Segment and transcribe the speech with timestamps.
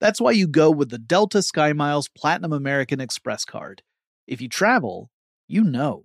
[0.00, 3.82] That's why you go with the Delta SkyMiles Platinum American Express card.
[4.26, 5.10] If you travel,
[5.48, 6.04] you know.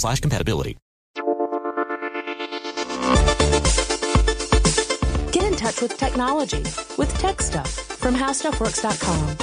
[0.00, 0.76] slash compatibility.
[5.32, 6.62] Get in touch with technology
[6.98, 9.36] with Tech Stuff from HowStuffWorks.com.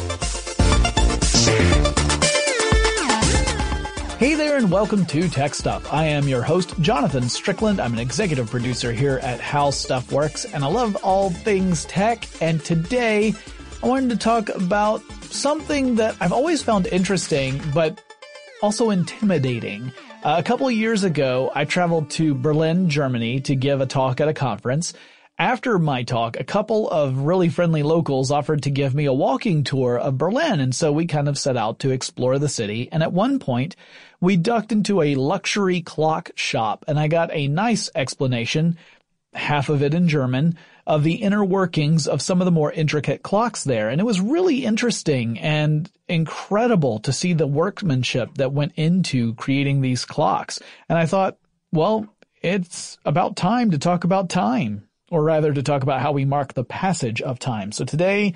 [4.18, 5.94] Hey there and welcome to Tech Stuff.
[5.94, 7.80] I am your host, Jonathan Strickland.
[7.80, 12.28] I'm an executive producer here at How Stuff Works and I love all things tech.
[12.42, 13.36] And today
[13.84, 18.02] I wanted to talk about something that I've always found interesting, but
[18.64, 19.92] also intimidating.
[20.28, 24.20] Uh, a couple of years ago, I traveled to Berlin, Germany to give a talk
[24.20, 24.92] at a conference.
[25.40, 29.64] After my talk, a couple of really friendly locals offered to give me a walking
[29.64, 32.90] tour of Berlin, and so we kind of set out to explore the city.
[32.92, 33.78] And at one point,
[34.20, 38.78] we ducked into a luxury clock shop, and I got a nice explanation,
[39.34, 43.22] half of it in German, of the inner workings of some of the more intricate
[43.22, 43.90] clocks there.
[43.90, 49.82] And it was really interesting and incredible to see the workmanship that went into creating
[49.82, 50.60] these clocks.
[50.88, 51.38] And I thought,
[51.74, 52.08] well,
[52.42, 56.54] it's about time to talk about time, or rather to talk about how we mark
[56.54, 57.74] the passage of time.
[57.74, 58.34] So today,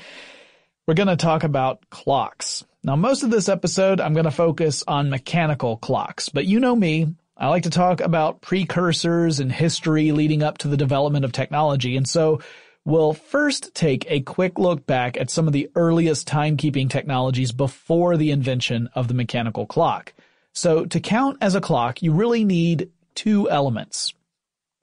[0.86, 2.66] we're going to talk about clocks.
[2.84, 6.76] Now, most of this episode, I'm going to focus on mechanical clocks, but you know
[6.76, 11.32] me, I like to talk about precursors and history leading up to the development of
[11.32, 11.98] technology.
[11.98, 12.40] And so
[12.86, 18.16] we'll first take a quick look back at some of the earliest timekeeping technologies before
[18.16, 20.14] the invention of the mechanical clock.
[20.54, 24.14] So to count as a clock, you really need two elements.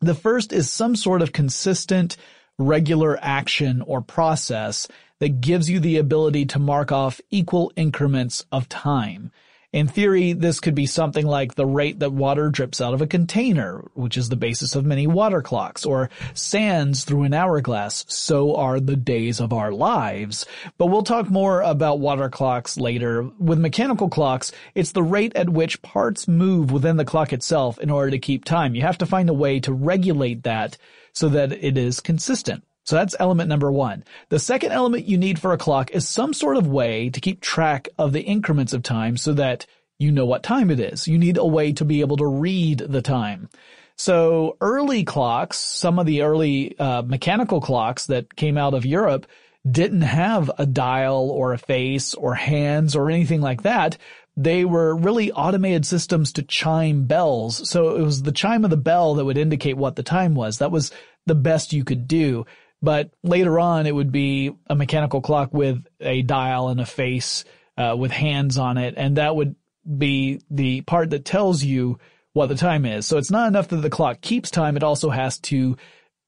[0.01, 2.17] The first is some sort of consistent,
[2.59, 4.89] regular action or process
[5.21, 9.31] that gives you the ability to mark off equal increments of time.
[9.71, 13.07] In theory, this could be something like the rate that water drips out of a
[13.07, 18.57] container, which is the basis of many water clocks, or sands through an hourglass, so
[18.57, 20.47] are the days of our lives.
[20.79, 23.29] But we'll talk more about water clocks later.
[23.39, 27.91] With mechanical clocks, it's the rate at which parts move within the clock itself in
[27.91, 28.75] order to keep time.
[28.75, 30.79] You have to find a way to regulate that
[31.13, 32.65] so that it is consistent.
[32.89, 34.03] So that's element number one.
[34.31, 37.43] The second element you need for a clock is some sort of way to keep
[37.43, 39.67] track of the increments of time so that
[39.99, 41.07] you know what time it is.
[41.07, 43.51] You need a way to be able to read the time.
[43.97, 49.27] So early clocks, some of the early uh, mechanical clocks that came out of Europe
[49.71, 53.99] didn't have a dial or a face or hands or anything like that.
[54.39, 57.69] they were really automated systems to chime bells.
[57.69, 60.59] So it was the chime of the bell that would indicate what the time was.
[60.59, 60.93] That was
[61.27, 62.47] the best you could do.
[62.81, 67.45] But later on, it would be a mechanical clock with a dial and a face
[67.77, 69.57] uh, with hands on it, and that would
[69.97, 71.99] be the part that tells you
[72.33, 73.07] what the time is.
[73.07, 75.77] So it's not enough that the clock keeps time; it also has to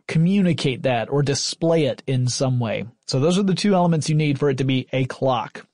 [0.08, 2.84] communicate that or display it in some way.
[3.06, 5.66] So those are the two elements you need for it to be a clock.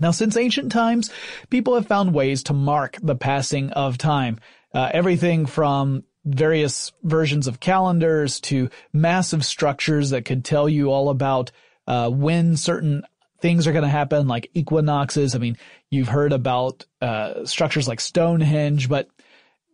[0.00, 1.10] Now, since ancient times,
[1.50, 4.40] people have found ways to mark the passing of time.
[4.74, 11.08] Uh, everything from various versions of calendars to massive structures that could tell you all
[11.08, 11.50] about
[11.86, 13.02] uh, when certain
[13.40, 15.34] things are going to happen, like equinoxes.
[15.34, 15.56] I mean,
[15.90, 19.08] you've heard about uh, structures like Stonehenge, but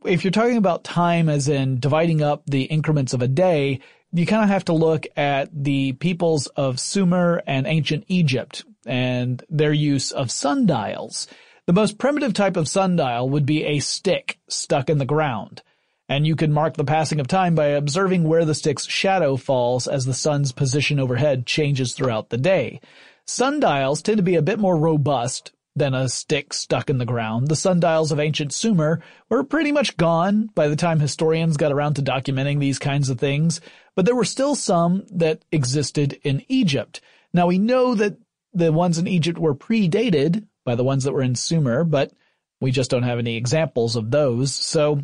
[0.05, 3.81] if you're talking about time as in dividing up the increments of a day,
[4.13, 9.43] you kind of have to look at the peoples of Sumer and ancient Egypt and
[9.51, 11.27] their use of sundials.
[11.67, 15.63] The most primitive type of sundial would be a stick stuck in the ground,
[16.09, 19.87] and you could mark the passing of time by observing where the stick's shadow falls
[19.87, 22.81] as the sun's position overhead changes throughout the day.
[23.27, 27.49] Sundials tend to be a bit more robust than a stick stuck in the ground.
[27.49, 31.95] The sundials of ancient Sumer were pretty much gone by the time historians got around
[31.95, 33.61] to documenting these kinds of things,
[33.95, 37.03] but there were still some that existed in Egypt.
[37.35, 38.17] Now we know that
[38.55, 42.13] the ones in Egypt were predated by the ones that were in Sumer, but
[42.61, 44.55] we just don't have any examples of those.
[44.55, 45.03] So,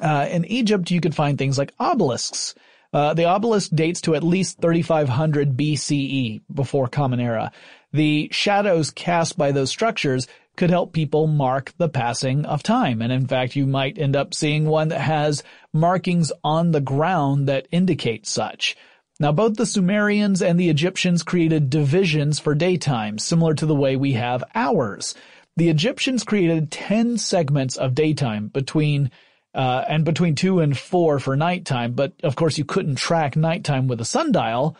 [0.00, 2.54] uh, in Egypt, you could find things like obelisks.
[2.92, 7.52] Uh, the obelisk dates to at least 3500 BCE, before Common Era.
[7.92, 10.26] The shadows cast by those structures
[10.56, 13.00] could help people mark the passing of time.
[13.00, 15.42] And in fact, you might end up seeing one that has
[15.72, 18.76] markings on the ground that indicate such.
[19.20, 23.94] Now, both the Sumerians and the Egyptians created divisions for daytime, similar to the way
[23.94, 25.14] we have hours.
[25.56, 29.10] The Egyptians created 10 segments of daytime between
[29.54, 31.92] uh, and between two and four for nighttime.
[31.92, 34.76] But of course, you couldn't track nighttime with a sundial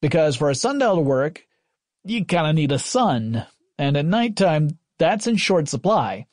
[0.00, 1.46] because for a sundial to work,
[2.04, 3.46] you kind of need a sun.
[3.78, 6.26] And at nighttime, that's in short supply.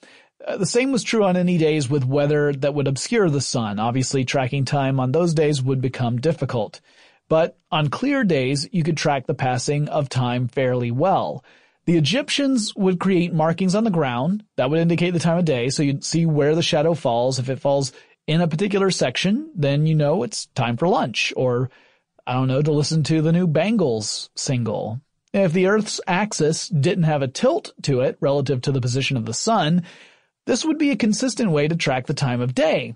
[0.45, 3.79] Uh, the same was true on any days with weather that would obscure the sun.
[3.79, 6.81] Obviously, tracking time on those days would become difficult.
[7.27, 11.43] But on clear days, you could track the passing of time fairly well.
[11.89, 15.69] The Egyptians would create markings on the ground that would indicate the time of day,
[15.69, 17.39] so you'd see where the shadow falls.
[17.39, 17.93] If it falls
[18.27, 21.71] in a particular section, then you know it's time for lunch, or
[22.27, 25.01] I don't know, to listen to the new Bangles single.
[25.33, 29.25] If the Earth's axis didn't have a tilt to it relative to the position of
[29.25, 29.81] the sun,
[30.45, 32.93] this would be a consistent way to track the time of day.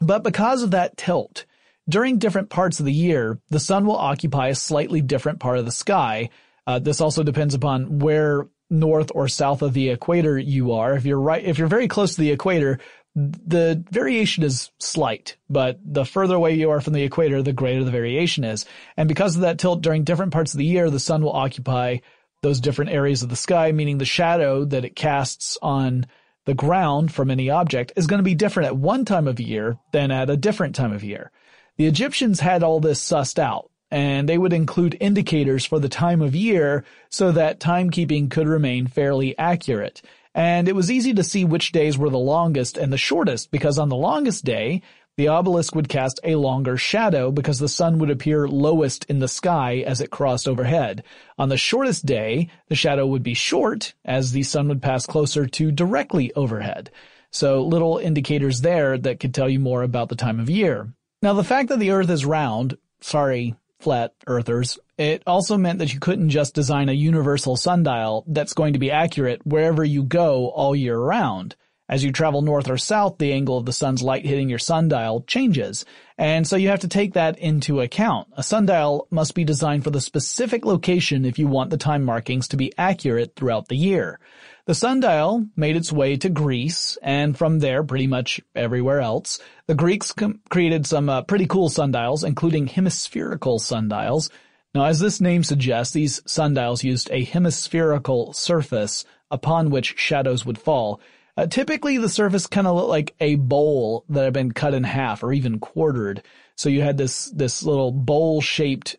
[0.00, 1.46] But because of that tilt,
[1.88, 5.64] during different parts of the year, the sun will occupy a slightly different part of
[5.64, 6.30] the sky.
[6.66, 10.94] Uh, this also depends upon where north or south of the equator you are.
[10.94, 12.80] If you're right, if you're very close to the equator,
[13.14, 17.84] the variation is slight, but the further away you are from the equator, the greater
[17.84, 18.66] the variation is.
[18.96, 21.98] And because of that tilt during different parts of the year, the sun will occupy
[22.42, 26.06] those different areas of the sky, meaning the shadow that it casts on
[26.44, 29.78] the ground from any object is going to be different at one time of year
[29.92, 31.30] than at a different time of year.
[31.76, 36.22] The Egyptians had all this sussed out, and they would include indicators for the time
[36.22, 40.02] of year so that timekeeping could remain fairly accurate.
[40.34, 43.78] And it was easy to see which days were the longest and the shortest because
[43.78, 44.82] on the longest day,
[45.16, 49.28] the obelisk would cast a longer shadow because the sun would appear lowest in the
[49.28, 51.04] sky as it crossed overhead.
[51.38, 55.46] On the shortest day, the shadow would be short as the sun would pass closer
[55.46, 56.90] to directly overhead.
[57.30, 60.92] So little indicators there that could tell you more about the time of year.
[61.22, 65.92] Now, the fact that the Earth is round, sorry, flat earthers, it also meant that
[65.92, 70.48] you couldn't just design a universal sundial that's going to be accurate wherever you go
[70.48, 71.56] all year round.
[71.88, 75.22] As you travel north or south, the angle of the sun's light hitting your sundial
[75.22, 75.84] changes.
[76.18, 78.28] And so you have to take that into account.
[78.36, 82.48] A sundial must be designed for the specific location if you want the time markings
[82.48, 84.18] to be accurate throughout the year.
[84.66, 89.38] The sundial made its way to Greece, and from there, pretty much everywhere else.
[89.68, 94.28] The Greeks com- created some uh, pretty cool sundials, including hemispherical sundials.
[94.74, 100.58] Now, as this name suggests, these sundials used a hemispherical surface upon which shadows would
[100.58, 101.00] fall.
[101.36, 104.84] Uh, typically, the surface kind of looked like a bowl that had been cut in
[104.84, 106.22] half or even quartered.
[106.56, 108.96] So you had this this little bowl-shaped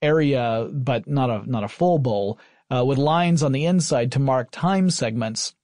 [0.00, 2.38] area, but not a not a full bowl
[2.70, 5.54] uh, with lines on the inside to mark time segments.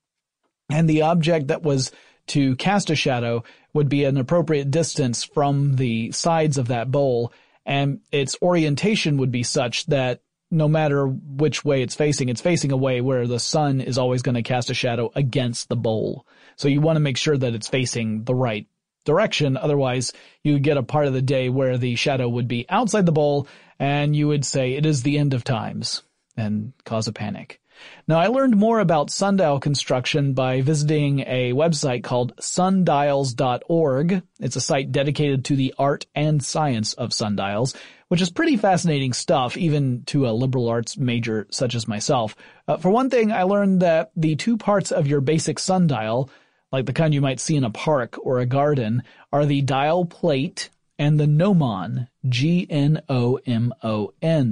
[0.69, 1.91] And the object that was
[2.27, 7.33] to cast a shadow would be an appropriate distance from the sides of that bowl,
[7.65, 12.71] and its orientation would be such that no matter which way it's facing, it's facing
[12.71, 16.27] a way where the sun is always going to cast a shadow against the bowl.
[16.57, 18.67] So you want to make sure that it's facing the right
[19.05, 19.57] direction.
[19.57, 20.11] Otherwise,
[20.43, 23.47] you get a part of the day where the shadow would be outside the bowl
[23.79, 26.03] and you would say it is the end of times
[26.37, 27.59] and cause a panic.
[28.07, 34.21] Now, I learned more about sundial construction by visiting a website called sundials.org.
[34.39, 37.75] It's a site dedicated to the art and science of sundials,
[38.11, 42.35] which is pretty fascinating stuff, even to a liberal arts major such as myself.
[42.67, 46.29] Uh, for one thing, I learned that the two parts of your basic sundial,
[46.73, 50.03] like the kind you might see in a park or a garden, are the dial
[50.03, 52.73] plate and the gnomon, G-N-O-M-O-N.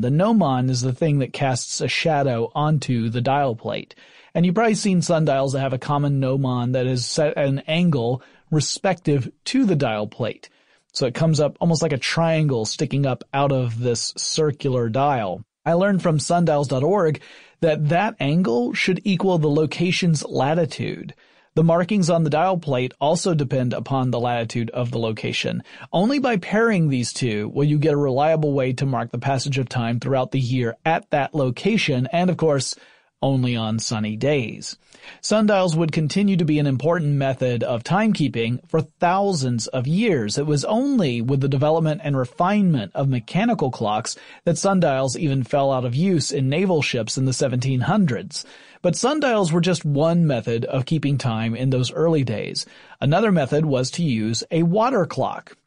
[0.01, 3.94] The gnomon is the thing that casts a shadow onto the dial plate.
[4.34, 7.60] And you've probably seen sundials that have a common gnomon that is set at an
[7.68, 10.48] angle respective to the dial plate.
[10.93, 15.43] So it comes up almost like a triangle sticking up out of this circular dial.
[15.65, 17.22] I learned from sundials.org
[17.62, 21.13] that that angle should equal the location's latitude.
[21.55, 25.63] The markings on the dial plate also depend upon the latitude of the location.
[25.91, 29.58] Only by pairing these two will you get a reliable way to mark the passage
[29.58, 32.75] of time throughout the year at that location and of course,
[33.22, 34.78] only on sunny days.
[35.22, 40.38] Sundials would continue to be an important method of timekeeping for thousands of years.
[40.38, 45.72] It was only with the development and refinement of mechanical clocks that sundials even fell
[45.72, 48.46] out of use in naval ships in the 1700s.
[48.82, 52.66] But sundials were just one method of keeping time in those early days.
[53.02, 55.58] Another method was to use a water clock.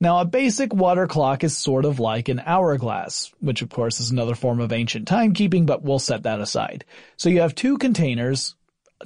[0.00, 4.12] Now a basic water clock is sort of like an hourglass, which of course is
[4.12, 6.84] another form of ancient timekeeping, but we'll set that aside.
[7.16, 8.54] So you have two containers,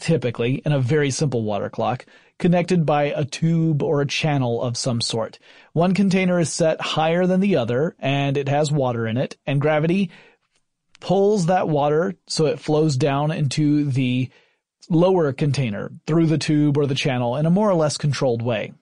[0.01, 2.05] typically, in a very simple water clock,
[2.39, 5.39] connected by a tube or a channel of some sort.
[5.73, 9.63] One container is set higher than the other, and it has water in it, and
[9.63, 10.11] gravity
[11.01, 14.29] pulls that water so it flows down into the
[14.91, 18.73] lower container through the tube or the channel in a more or less controlled way.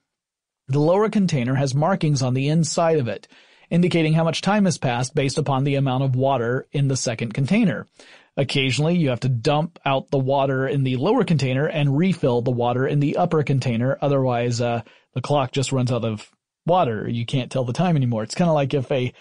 [0.71, 3.27] The lower container has markings on the inside of it,
[3.71, 7.35] indicating how much time has passed based upon the amount of water in the second
[7.35, 7.89] container.
[8.37, 12.53] Occasionally, you have to dump out the water in the lower container and refill the
[12.53, 13.99] water in the upper container.
[14.01, 16.31] Otherwise, uh, the clock just runs out of
[16.65, 17.09] water.
[17.09, 18.23] You can't tell the time anymore.
[18.23, 19.13] It's kind of like if a,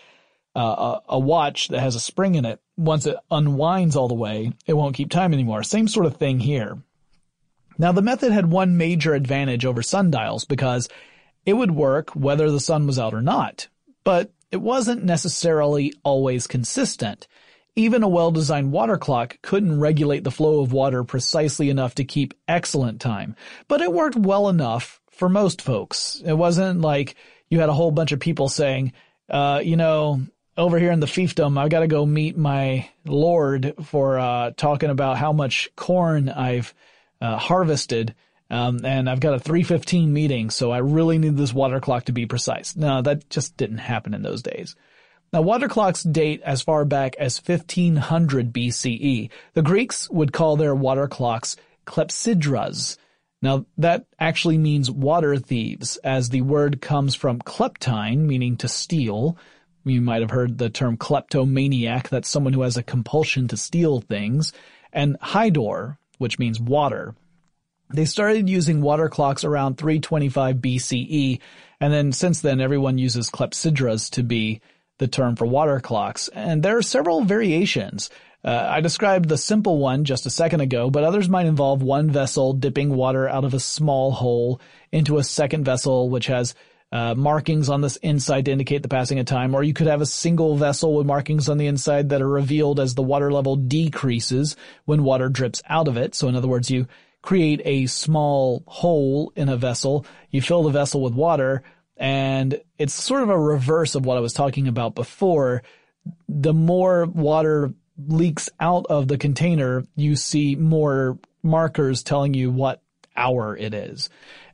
[0.55, 4.53] uh, a watch that has a spring in it once it unwinds all the way,
[4.67, 5.63] it won't keep time anymore.
[5.63, 6.77] Same sort of thing here.
[7.79, 10.87] Now the method had one major advantage over sundials because
[11.49, 13.67] it would work whether the sun was out or not,
[14.03, 17.27] but it wasn't necessarily always consistent.
[17.75, 22.33] Even a well-designed water clock couldn't regulate the flow of water precisely enough to keep
[22.47, 23.35] excellent time,
[23.67, 26.21] but it worked well enough for most folks.
[26.25, 27.15] It wasn't like
[27.49, 28.93] you had a whole bunch of people saying,
[29.29, 30.21] uh, you know,
[30.57, 34.89] over here in the fiefdom, I got to go meet my lord for uh, talking
[34.89, 36.73] about how much corn I've
[37.21, 38.13] uh, harvested.
[38.49, 42.11] Um, and I've got a 315 meeting, so I really need this water clock to
[42.11, 42.75] be precise.
[42.75, 44.75] No, that just didn't happen in those days.
[45.31, 49.29] Now, water clocks date as far back as 1500 BCE.
[49.53, 52.97] The Greeks would call their water clocks clepsydras.
[53.41, 59.37] Now, that actually means water thieves, as the word comes from kleptein, meaning to steal,
[59.85, 64.01] you might have heard the term kleptomaniac, that's someone who has a compulsion to steal
[64.01, 64.51] things,
[64.91, 67.15] and hydor, which means water.
[67.91, 71.39] They started using water clocks around 325 BCE,
[71.81, 74.61] and then since then everyone uses clepsydras to be
[74.99, 78.09] the term for water clocks, and there are several variations.
[78.43, 82.09] Uh, I described the simple one just a second ago, but others might involve one
[82.09, 86.55] vessel dipping water out of a small hole into a second vessel which has
[86.91, 90.01] uh, markings on this inside to indicate the passing of time, or you could have
[90.01, 93.55] a single vessel with markings on the inside that are revealed as the water level
[93.55, 94.55] decreases
[94.85, 96.15] when water drips out of it.
[96.15, 96.87] So in other words, you
[97.21, 101.63] create a small hole in a vessel, you fill the vessel with water,
[101.97, 105.63] and it's sort of a reverse of what I was talking about before.
[106.27, 107.73] The more water
[108.07, 112.81] leaks out of the container, you see more markers telling you what
[113.15, 114.09] hour it is.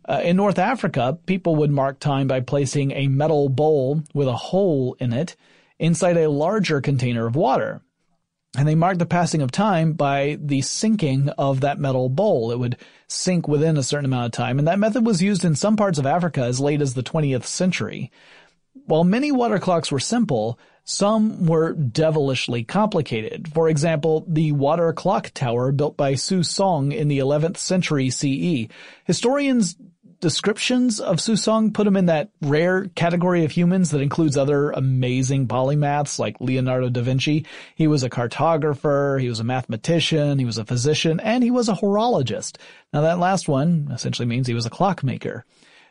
[0.08, 4.36] Uh, in North Africa, people would mark time by placing a metal bowl with a
[4.36, 5.36] hole in it
[5.80, 7.82] inside a larger container of water.
[8.58, 12.52] And they marked the passing of time by the sinking of that metal bowl.
[12.52, 15.56] It would sink within a certain amount of time, and that method was used in
[15.56, 18.12] some parts of Africa as late as the 20th century.
[18.86, 23.52] While many water clocks were simple, some were devilishly complicated.
[23.52, 28.70] For example, the water clock tower built by Su Song in the 11th century CE.
[29.06, 29.76] Historians
[30.20, 34.72] descriptions of Su Song put him in that rare category of humans that includes other
[34.72, 37.46] amazing polymaths like Leonardo da Vinci.
[37.76, 41.70] He was a cartographer, he was a mathematician, he was a physician, and he was
[41.70, 42.58] a horologist.
[42.94, 45.46] Now that last one essentially means he was a clockmaker.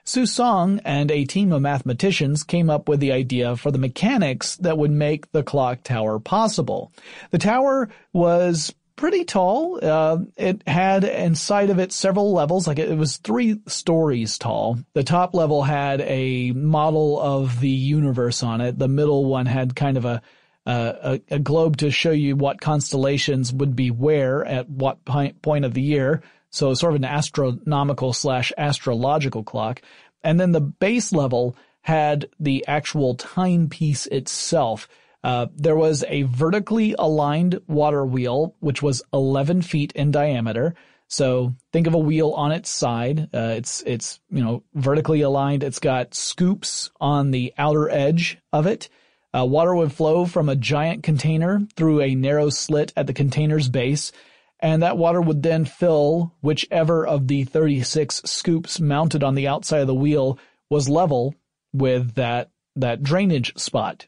[0.07, 4.57] Su Song and a team of mathematicians came up with the idea for the mechanics
[4.57, 6.93] that would make the clock tower possible.
[7.31, 9.79] The tower was pretty tall.
[9.83, 14.79] Uh, it had inside of it several levels, like it, was three stories tall.
[14.95, 18.79] The top level had a model of the universe on it.
[18.79, 20.23] The middle one had kind of a,
[20.67, 25.75] a, a globe to show you what constellations would be where at what point of
[25.75, 26.23] the year.
[26.51, 29.83] So sort of an astronomical slash astrological clock.
[30.23, 34.89] And then the base level had the actual timepiece itself
[35.25, 40.75] uh, there was a vertically aligned water wheel, which was 11 feet in diameter.
[41.09, 43.31] So think of a wheel on its side.
[43.33, 45.63] Uh, it's, it's, you know, vertically aligned.
[45.63, 48.91] It's got scoops on the outer edge of it.
[49.35, 53.71] Uh, water would flow from a giant container through a narrow slit at the container's
[53.71, 54.13] base,
[54.61, 59.81] and that water would then fill whichever of the 36 scoops mounted on the outside
[59.81, 60.39] of the wheel
[60.69, 61.35] was level
[61.73, 64.07] with that, that drainage spot.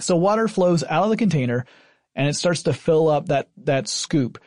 [0.00, 1.64] So water flows out of the container
[2.14, 4.38] and it starts to fill up that, that scoop.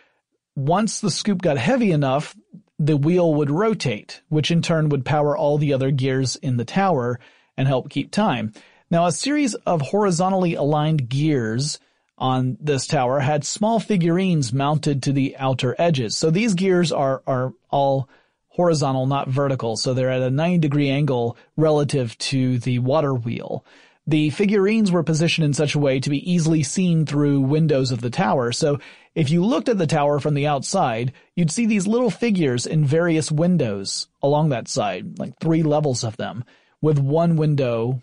[0.56, 2.36] Once the scoop got heavy enough,
[2.78, 6.66] the wheel would rotate, which in turn would power all the other gears in the
[6.66, 7.20] tower
[7.58, 8.54] and help keep time.
[8.90, 11.80] Now a series of horizontally aligned gears
[12.18, 16.18] on this tower had small figurines mounted to the outer edges.
[16.18, 18.10] So these gears are, are all
[18.48, 19.78] horizontal, not vertical.
[19.78, 23.64] So they're at a 90 degree angle relative to the water wheel.
[24.10, 28.02] The figurines were positioned in such a way to be easily seen through windows of
[28.02, 28.80] the tower, so
[29.14, 32.86] if you looked at the tower from the outside, you'd see these little figures in
[32.86, 36.44] various windows along that side, like three levels of them,
[36.82, 38.02] with one window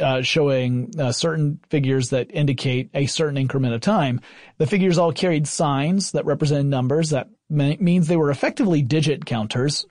[0.00, 4.20] uh, showing uh, certain figures that indicate a certain increment of time.
[4.58, 7.10] The figures all carried signs that represented numbers.
[7.10, 9.86] That means they were effectively digit counters.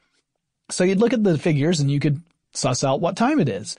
[0.69, 2.21] So you'd look at the figures and you could
[2.53, 3.77] suss out what time it is.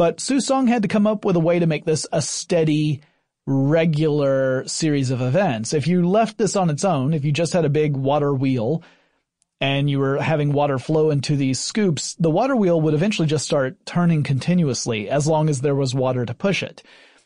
[0.00, 3.02] But Su Song had to come up with a way to make this a steady,
[3.44, 5.74] regular series of events.
[5.74, 8.82] If you left this on its own, if you just had a big water wheel
[9.60, 13.44] and you were having water flow into these scoops, the water wheel would eventually just
[13.44, 16.82] start turning continuously as long as there was water to push it.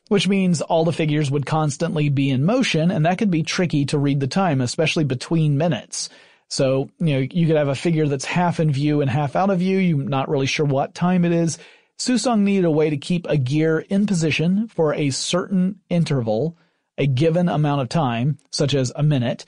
[0.09, 3.85] Which means all the figures would constantly be in motion and that could be tricky
[3.85, 6.09] to read the time, especially between minutes.
[6.48, 9.51] So, you know, you could have a figure that's half in view and half out
[9.51, 9.79] of view.
[9.79, 11.57] You're not really sure what time it is.
[11.98, 16.57] Su Song needed a way to keep a gear in position for a certain interval,
[16.98, 19.44] a given amount of time, such as a minute,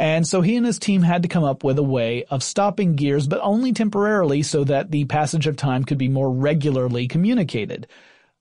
[0.00, 2.96] and so he and his team had to come up with a way of stopping
[2.96, 7.86] gears, but only temporarily so that the passage of time could be more regularly communicated.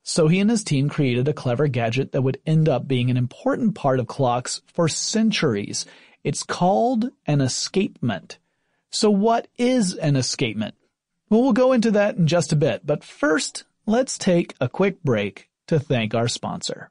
[0.03, 3.17] So he and his team created a clever gadget that would end up being an
[3.17, 5.85] important part of clocks for centuries.
[6.23, 8.37] It's called an escapement.
[8.89, 10.75] So what is an escapement?
[11.29, 15.03] Well, we'll go into that in just a bit, but first, let's take a quick
[15.03, 16.89] break to thank our sponsor.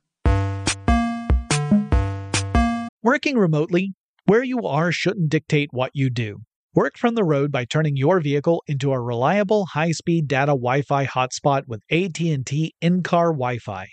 [3.02, 3.94] Working remotely,
[4.26, 6.42] where you are shouldn't dictate what you do.
[6.72, 11.62] Work from the road by turning your vehicle into a reliable high-speed data Wi-Fi hotspot
[11.66, 13.88] with AT&T in-car Wi-Fi.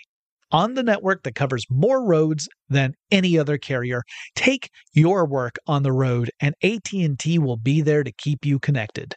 [0.52, 4.04] On the network that covers more roads than any other carrier,
[4.36, 9.16] take your work on the road and AT&T will be there to keep you connected.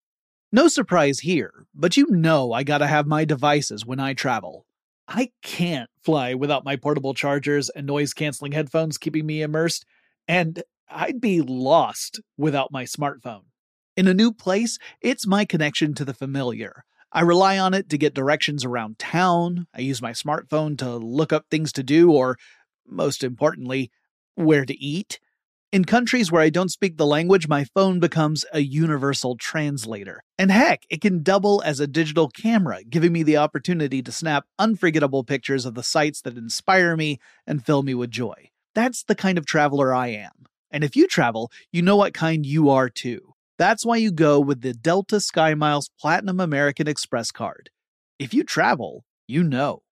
[0.53, 4.65] No surprise here, but you know I gotta have my devices when I travel.
[5.07, 9.85] I can't fly without my portable chargers and noise canceling headphones keeping me immersed,
[10.27, 13.43] and I'd be lost without my smartphone.
[13.95, 16.83] In a new place, it's my connection to the familiar.
[17.13, 19.67] I rely on it to get directions around town.
[19.73, 22.37] I use my smartphone to look up things to do, or,
[22.85, 23.89] most importantly,
[24.35, 25.19] where to eat.
[25.71, 30.21] In countries where I don't speak the language, my phone becomes a universal translator.
[30.37, 34.43] And heck, it can double as a digital camera, giving me the opportunity to snap
[34.59, 38.49] unforgettable pictures of the sights that inspire me and fill me with joy.
[38.75, 40.45] That's the kind of traveler I am.
[40.71, 43.33] And if you travel, you know what kind you are too.
[43.57, 47.69] That's why you go with the Delta SkyMiles Platinum American Express card.
[48.19, 49.83] If you travel, you know.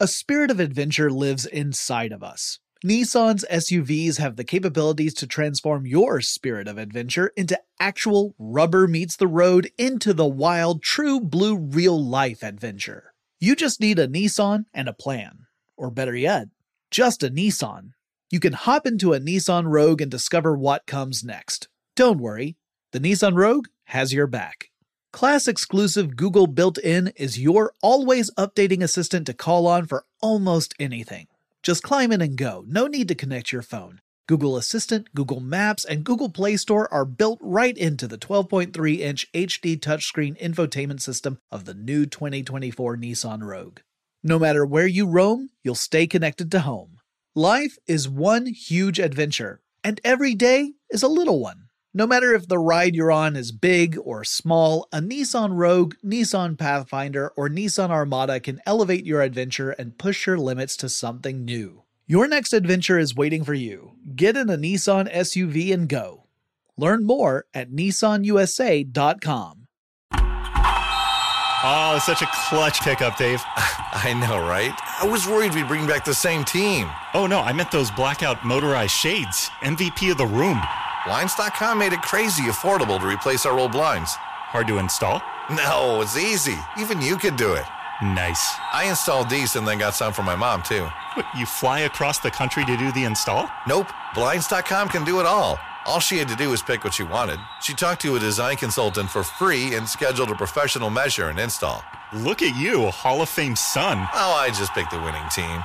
[0.00, 2.60] A spirit of adventure lives inside of us.
[2.84, 9.14] Nissan's SUVs have the capabilities to transform your spirit of adventure into actual rubber meets
[9.14, 13.14] the road into the wild, true blue real life adventure.
[13.38, 15.46] You just need a Nissan and a plan.
[15.76, 16.48] Or better yet,
[16.90, 17.90] just a Nissan.
[18.32, 21.68] You can hop into a Nissan Rogue and discover what comes next.
[21.94, 22.56] Don't worry,
[22.90, 24.70] the Nissan Rogue has your back.
[25.12, 30.74] Class exclusive Google built in is your always updating assistant to call on for almost
[30.80, 31.28] anything.
[31.62, 34.00] Just climb in and go, no need to connect your phone.
[34.26, 39.30] Google Assistant, Google Maps, and Google Play Store are built right into the 12.3 inch
[39.32, 43.78] HD touchscreen infotainment system of the new 2024 Nissan Rogue.
[44.24, 46.98] No matter where you roam, you'll stay connected to home.
[47.36, 51.68] Life is one huge adventure, and every day is a little one.
[51.94, 56.56] No matter if the ride you're on is big or small, a Nissan Rogue, Nissan
[56.56, 61.82] Pathfinder, or Nissan Armada can elevate your adventure and push your limits to something new.
[62.06, 63.92] Your next adventure is waiting for you.
[64.16, 66.24] Get in a Nissan SUV and go.
[66.78, 69.66] Learn more at nissanusa.com.
[71.64, 73.42] Oh, such a clutch pickup, Dave.
[73.56, 74.72] I know, right?
[74.98, 76.90] I was worried we'd bring back the same team.
[77.12, 79.50] Oh, no, I meant those blackout motorized shades.
[79.60, 80.58] MVP of the room.
[81.06, 84.14] Blinds.com made it crazy affordable to replace our old blinds.
[84.14, 85.20] Hard to install?
[85.50, 86.56] No, it's easy.
[86.78, 87.64] Even you could do it.
[88.02, 88.54] Nice.
[88.72, 90.88] I installed these and then got some for my mom, too.
[91.14, 93.48] What, you fly across the country to do the install?
[93.66, 93.92] Nope.
[94.14, 95.58] Blinds.com can do it all.
[95.86, 97.40] All she had to do was pick what she wanted.
[97.60, 101.82] She talked to a design consultant for free and scheduled a professional measure and install.
[102.12, 104.06] Look at you, Hall of Fame son.
[104.14, 105.64] Oh, I just picked the winning team.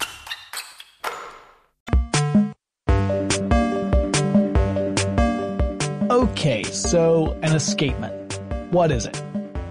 [6.41, 8.39] Okay, so an escapement.
[8.73, 9.23] What is it?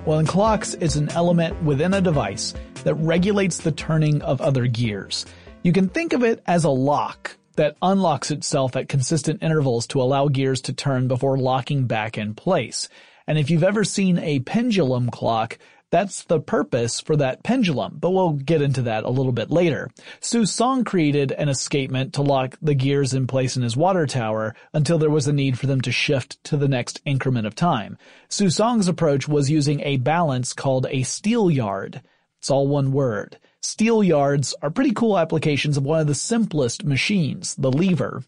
[0.07, 2.55] Well, in clocks, it's an element within a device
[2.85, 5.27] that regulates the turning of other gears.
[5.65, 10.01] You can think of it as a lock that unlocks itself at consistent intervals to
[10.01, 12.89] allow gears to turn before locking back in place.
[13.27, 15.59] And if you've ever seen a pendulum clock,
[15.91, 19.91] that's the purpose for that pendulum, but we'll get into that a little bit later.
[20.21, 24.55] Su Song created an escapement to lock the gears in place in his water tower
[24.73, 27.99] until there was a need for them to shift to the next increment of time.
[28.29, 32.01] Su Song's approach was using a balance called a steelyard.
[32.39, 33.39] It's all one word.
[33.63, 38.23] Steelyards are pretty cool applications of one of the simplest machines, the lever.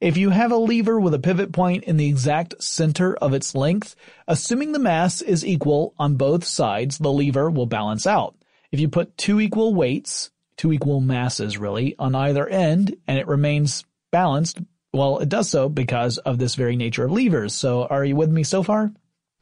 [0.00, 3.56] If you have a lever with a pivot point in the exact center of its
[3.56, 3.96] length,
[4.28, 8.36] assuming the mass is equal on both sides, the lever will balance out.
[8.70, 13.26] If you put two equal weights, two equal masses really, on either end, and it
[13.26, 14.60] remains balanced,
[14.92, 17.52] well, it does so because of this very nature of levers.
[17.52, 18.92] So are you with me so far?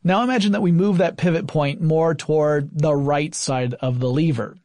[0.02, 4.08] Now imagine that we move that pivot point more toward the right side of the
[4.08, 4.56] lever.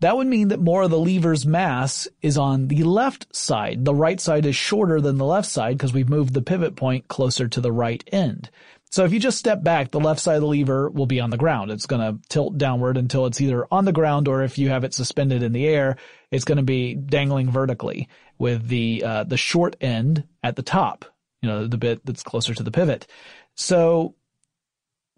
[0.00, 3.84] That would mean that more of the lever's mass is on the left side.
[3.84, 7.06] The right side is shorter than the left side because we've moved the pivot point
[7.08, 8.50] closer to the right end.
[8.90, 11.30] So if you just step back, the left side of the lever will be on
[11.30, 11.70] the ground.
[11.70, 14.82] It's going to tilt downward until it's either on the ground or if you have
[14.84, 15.96] it suspended in the air,
[16.30, 18.08] it's going to be dangling vertically
[18.38, 21.04] with the, uh, the short end at the top,
[21.40, 23.06] you know, the bit that's closer to the pivot.
[23.54, 24.16] So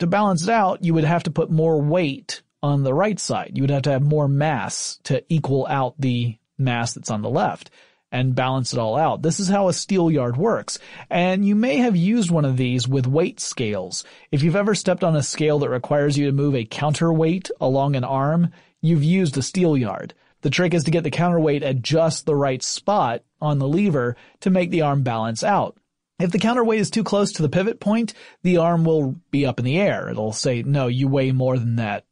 [0.00, 3.52] to balance it out, you would have to put more weight on the right side.
[3.54, 7.30] You would have to have more mass to equal out the mass that's on the
[7.30, 7.70] left
[8.12, 9.22] and balance it all out.
[9.22, 10.78] This is how a steelyard works.
[11.08, 14.04] And you may have used one of these with weight scales.
[14.30, 17.96] If you've ever stepped on a scale that requires you to move a counterweight along
[17.96, 20.12] an arm, you've used a steelyard.
[20.42, 24.16] The trick is to get the counterweight at just the right spot on the lever
[24.40, 25.78] to make the arm balance out.
[26.18, 29.58] If the counterweight is too close to the pivot point, the arm will be up
[29.58, 30.08] in the air.
[30.10, 32.04] It'll say, no, you weigh more than that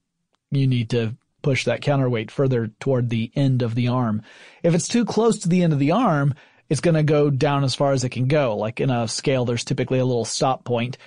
[0.50, 4.22] you need to push that counterweight further toward the end of the arm.
[4.62, 6.34] If it's too close to the end of the arm,
[6.68, 8.56] it's going to go down as far as it can go.
[8.56, 10.98] Like in a scale, there's typically a little stop point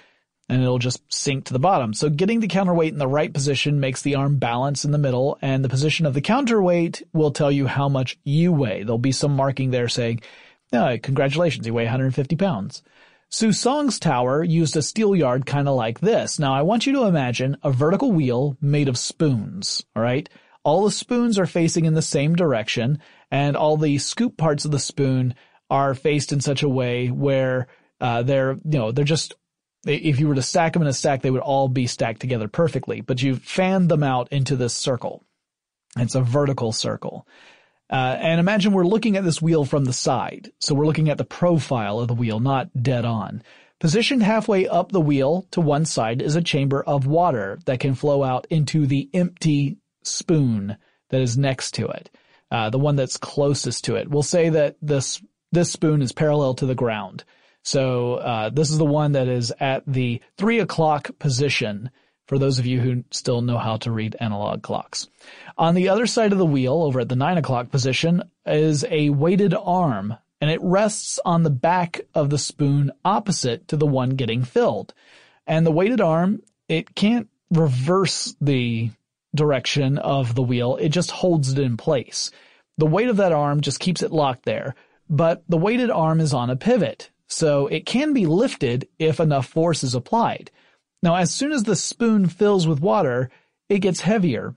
[0.49, 1.93] and it'll just sink to the bottom.
[1.93, 5.38] So getting the counterweight in the right position makes the arm balance in the middle
[5.41, 8.84] and the position of the counterweight will tell you how much you weigh.
[8.84, 10.21] There'll be some marking there saying,
[10.73, 12.84] oh, congratulations, you weigh 150 pounds.
[13.34, 16.39] Song's tower used a steelyard kind of like this.
[16.39, 20.30] Now I want you to imagine a vertical wheel made of spoons, alright?
[20.63, 23.00] All the spoons are facing in the same direction
[23.32, 25.36] and all the scoop parts of the spoon
[25.69, 27.67] are faced in such a way where
[28.02, 29.34] Uh, they're, you know, they're just,
[29.86, 32.50] if you were to stack them in a stack, they would all be stacked together
[32.50, 35.24] perfectly, but you fanned them out into this circle.
[35.96, 37.26] It's a vertical circle.
[37.89, 40.52] Uh, and imagine we're looking at this wheel from the side.
[40.60, 43.43] So we're looking at the profile of the wheel, not dead on.
[43.80, 47.96] Positioned halfway up the wheel to one side is a chamber of water that can
[47.96, 50.78] flow out into the empty spoon
[51.10, 52.10] that is next to it.
[52.50, 54.10] Uh, the one that's closest to it.
[54.10, 57.24] We'll say that this, this spoon is parallel to the ground.
[57.63, 61.89] So, uh, this is the one that is at the three o'clock position
[62.34, 65.08] for those of you who still know how to read analog clocks.
[65.56, 69.12] On the other side of the wheel, over at the nine o'clock position, is a
[69.12, 74.10] weighted arm, and it rests on the back of the spoon opposite to the one
[74.15, 74.96] getting filled.
[75.46, 78.89] And the weighted arm, it can't reverse the
[79.36, 82.32] direction of the wheel, it just holds it in place.
[82.80, 84.74] The weight of that arm just keeps it locked there,
[85.08, 89.46] but the weighted arm is on a pivot, so it can be lifted if enough
[89.46, 90.50] force is applied.
[91.04, 93.30] Now, as soon as the spoon fills with water,
[93.68, 94.54] it gets heavier.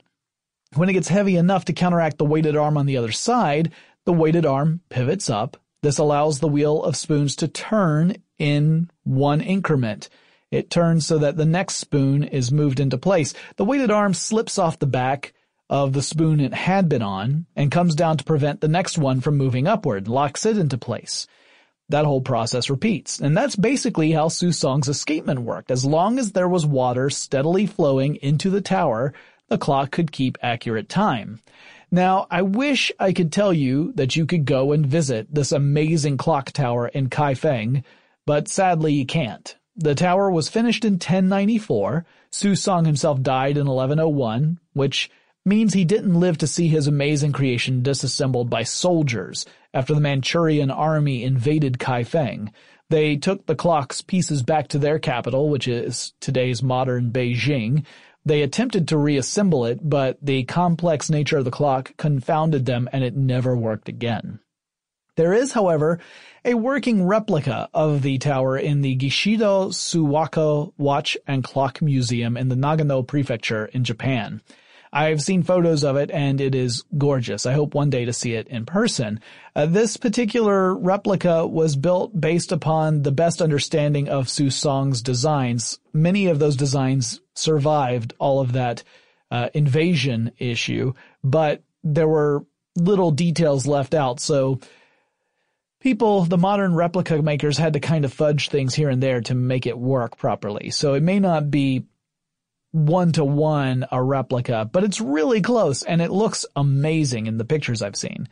[0.75, 3.73] When it gets heavy enough to counteract the weighted arm on the other side,
[4.05, 5.57] the weighted arm pivots up.
[5.83, 10.07] This allows the wheel of spoons to turn in one increment.
[10.49, 13.33] It turns so that the next spoon is moved into place.
[13.57, 15.33] The weighted arm slips off the back
[15.69, 19.19] of the spoon it had been on and comes down to prevent the next one
[19.19, 21.27] from moving upward, locks it into place
[21.89, 23.19] that whole process repeats.
[23.19, 25.71] And that's basically how Su Song's escapement worked.
[25.71, 29.13] As long as there was water steadily flowing into the tower,
[29.47, 31.39] the clock could keep accurate time.
[31.89, 36.17] Now, I wish I could tell you that you could go and visit this amazing
[36.17, 37.83] clock tower in Kaifeng,
[38.25, 39.55] but sadly you can't.
[39.77, 42.05] The tower was finished in 1094.
[42.31, 45.09] Susong himself died in 1101, which
[45.47, 50.69] means he didn't live to see his amazing creation disassembled by soldiers after the Manchurian
[50.69, 52.51] army invaded Kaifeng.
[52.89, 57.85] They took the clock's pieces back to their capital, which is today's modern Beijing.
[58.25, 63.03] They attempted to reassemble it, but the complex nature of the clock confounded them and
[63.03, 64.39] it never worked again.
[65.15, 65.99] There is, however,
[66.45, 72.49] a working replica of the tower in the Gishido Suwako Watch and Clock Museum in
[72.49, 74.41] the Nagano Prefecture in Japan.
[74.97, 77.45] I've seen photos of it and it is gorgeous.
[77.45, 79.19] I hope one day to see it in person.
[79.55, 85.77] Uh, this particular replica was built based upon the best understanding of Su Song's designs.
[85.93, 88.83] Many of those designs survived all of that
[89.29, 94.19] uh, invasion issue, but there were little details left out.
[94.19, 94.61] So
[95.79, 99.35] people, the modern replica makers had to kind of fudge things here and there to
[99.35, 100.71] make it work properly.
[100.71, 101.85] So it may not be
[102.85, 107.45] one to one a replica, but it's really close and it looks amazing in the
[107.45, 108.29] pictures I've seen.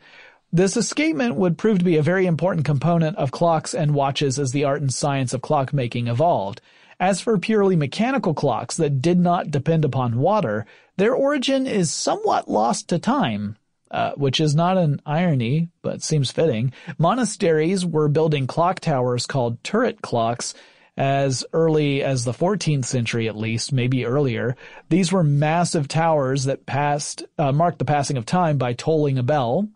[0.52, 4.52] This escapement would prove to be a very important component of clocks and watches as
[4.52, 6.60] the art and science of clockmaking evolved.
[6.98, 10.64] As for purely mechanical clocks that did not depend upon water,
[10.96, 13.56] their origin is somewhat lost to time.
[13.88, 16.72] Uh, which is not an irony, but seems fitting.
[16.98, 20.54] Monasteries were building clock towers called turret clocks
[20.96, 24.56] as early as the 14th century at least, maybe earlier.
[24.88, 29.22] These were massive towers that passed, uh, marked the passing of time by tolling a
[29.22, 29.68] bell.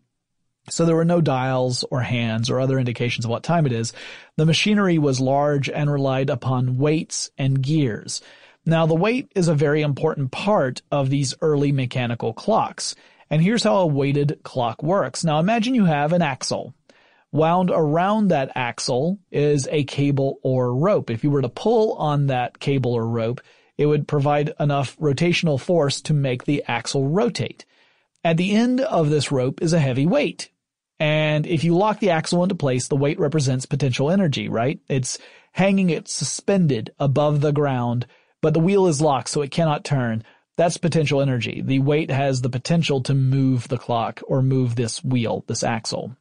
[0.70, 3.92] So there were no dials or hands or other indications of what time it is.
[4.37, 8.22] The machinery was large and relied upon weights and gears.
[8.64, 12.94] Now the weight is a very important part of these early mechanical clocks.
[13.28, 15.24] And here's how a weighted clock works.
[15.24, 16.74] Now imagine you have an axle
[17.32, 21.10] Wound around that axle is a cable or rope.
[21.10, 23.40] If you were to pull on that cable or rope,
[23.78, 27.64] it would provide enough rotational force to make the axle rotate.
[28.24, 30.50] At the end of this rope is a heavy weight.
[30.98, 34.80] And if you lock the axle into place, the weight represents potential energy, right?
[34.88, 35.18] It's
[35.52, 38.06] hanging it suspended above the ground,
[38.42, 40.24] but the wheel is locked so it cannot turn.
[40.56, 41.62] That's potential energy.
[41.64, 46.16] The weight has the potential to move the clock or move this wheel, this axle.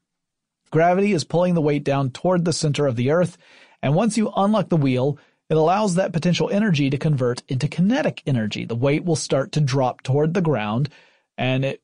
[0.72, 3.38] Gravity is pulling the weight down toward the center of the Earth,
[3.82, 5.18] and once you unlock the wheel,
[5.50, 8.66] it allows that potential energy to convert into kinetic energy.
[8.66, 10.90] The weight will start to drop toward the ground,
[11.38, 11.82] and it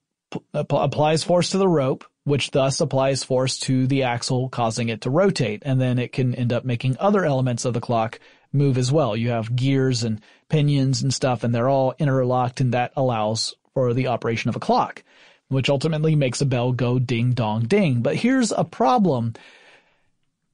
[0.53, 4.89] uh, p- applies force to the rope, which thus applies force to the axle, causing
[4.89, 8.19] it to rotate, and then it can end up making other elements of the clock
[8.53, 9.15] move as well.
[9.15, 13.93] You have gears and pinions and stuff, and they're all interlocked, and that allows for
[13.93, 15.03] the operation of a clock
[15.49, 18.01] which ultimately makes a bell go ding dong ding.
[18.01, 19.33] But here's a problem.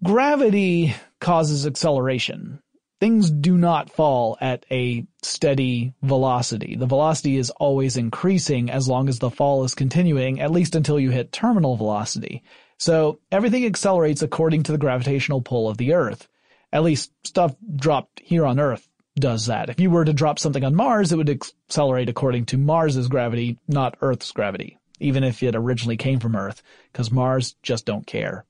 [0.04, 2.60] Gravity causes acceleration.
[3.00, 6.76] Things do not fall at a steady velocity.
[6.76, 11.00] The velocity is always increasing as long as the fall is continuing, at least until
[11.00, 12.44] you hit terminal velocity.
[12.78, 16.28] So everything accelerates according to the gravitational pull of the Earth.
[16.72, 19.70] At least stuff dropped here on Earth does that.
[19.70, 23.58] If you were to drop something on Mars, it would accelerate according to Mars's gravity,
[23.68, 26.62] not Earth's gravity, even if it originally came from Earth,
[26.92, 28.46] because Mars just don't care.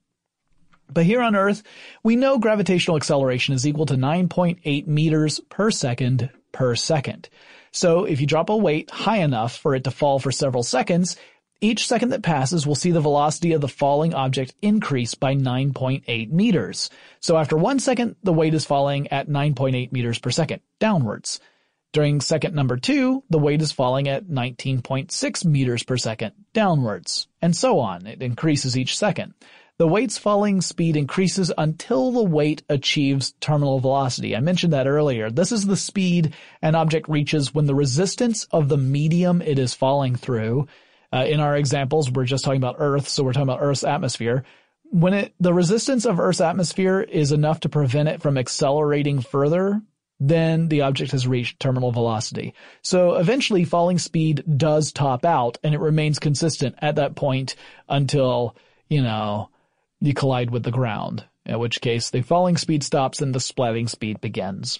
[0.92, 1.62] But here on Earth,
[2.02, 7.28] we know gravitational acceleration is equal to 9.8 meters per second per second.
[7.72, 11.16] So if you drop a weight high enough for it to fall for several seconds,
[11.62, 16.30] each second that passes will see the velocity of the falling object increase by 9.8
[16.30, 16.90] meters.
[17.20, 21.40] So after one second, the weight is falling at 9.8 meters per second, downwards.
[21.92, 27.28] During second number two, the weight is falling at 19.6 meters per second, downwards.
[27.40, 28.06] And so on.
[28.06, 29.34] It increases each second.
[29.78, 34.36] The weight's falling speed increases until the weight achieves terminal velocity.
[34.36, 35.30] I mentioned that earlier.
[35.30, 39.74] This is the speed an object reaches when the resistance of the medium it is
[39.74, 40.68] falling through
[41.12, 44.44] uh, in our examples, we're just talking about Earth, so we're talking about Earth's atmosphere.
[44.84, 49.82] When it, the resistance of Earth's atmosphere is enough to prevent it from accelerating further,
[50.28, 52.54] then the object has reached terminal velocity.
[52.80, 57.56] So eventually falling speed does top out and it remains consistent at that point
[57.88, 58.54] until,
[58.88, 59.50] you know,
[60.00, 63.90] you collide with the ground, in which case the falling speed stops and the splatting
[63.90, 64.78] speed begins.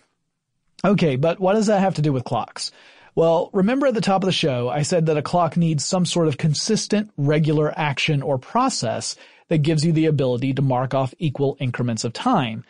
[0.84, 2.70] Okay, but what does that have to do with clocks?
[3.16, 6.06] Well, remember at the top of the show, I said that a clock needs some
[6.06, 9.16] sort of consistent, regular action or process
[9.48, 12.64] that gives you the ability to mark off equal increments of time.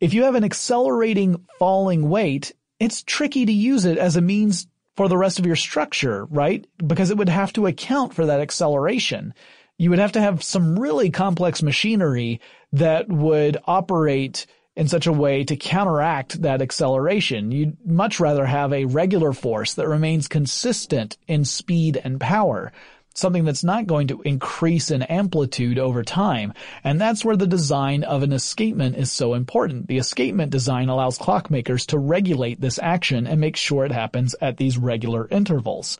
[0.00, 4.68] If you have an accelerating falling weight, it's tricky to use it as a means
[4.96, 6.64] for the rest of your structure, right?
[6.84, 9.34] Because it would have to account for that acceleration.
[9.76, 12.40] You would have to have some really complex machinery
[12.72, 17.50] that would operate in such a way to counteract that acceleration.
[17.50, 22.72] You'd much rather have a regular force that remains consistent in speed and power
[23.18, 26.52] something that's not going to increase in amplitude over time.
[26.84, 29.88] And that's where the design of an escapement is so important.
[29.88, 34.56] The escapement design allows clockmakers to regulate this action and make sure it happens at
[34.56, 35.98] these regular intervals.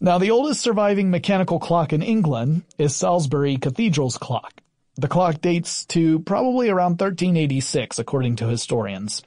[0.00, 4.60] Now, the oldest surviving mechanical clock in England is Salisbury Cathedral's clock.
[4.96, 9.22] The clock dates to probably around 1386, according to historians.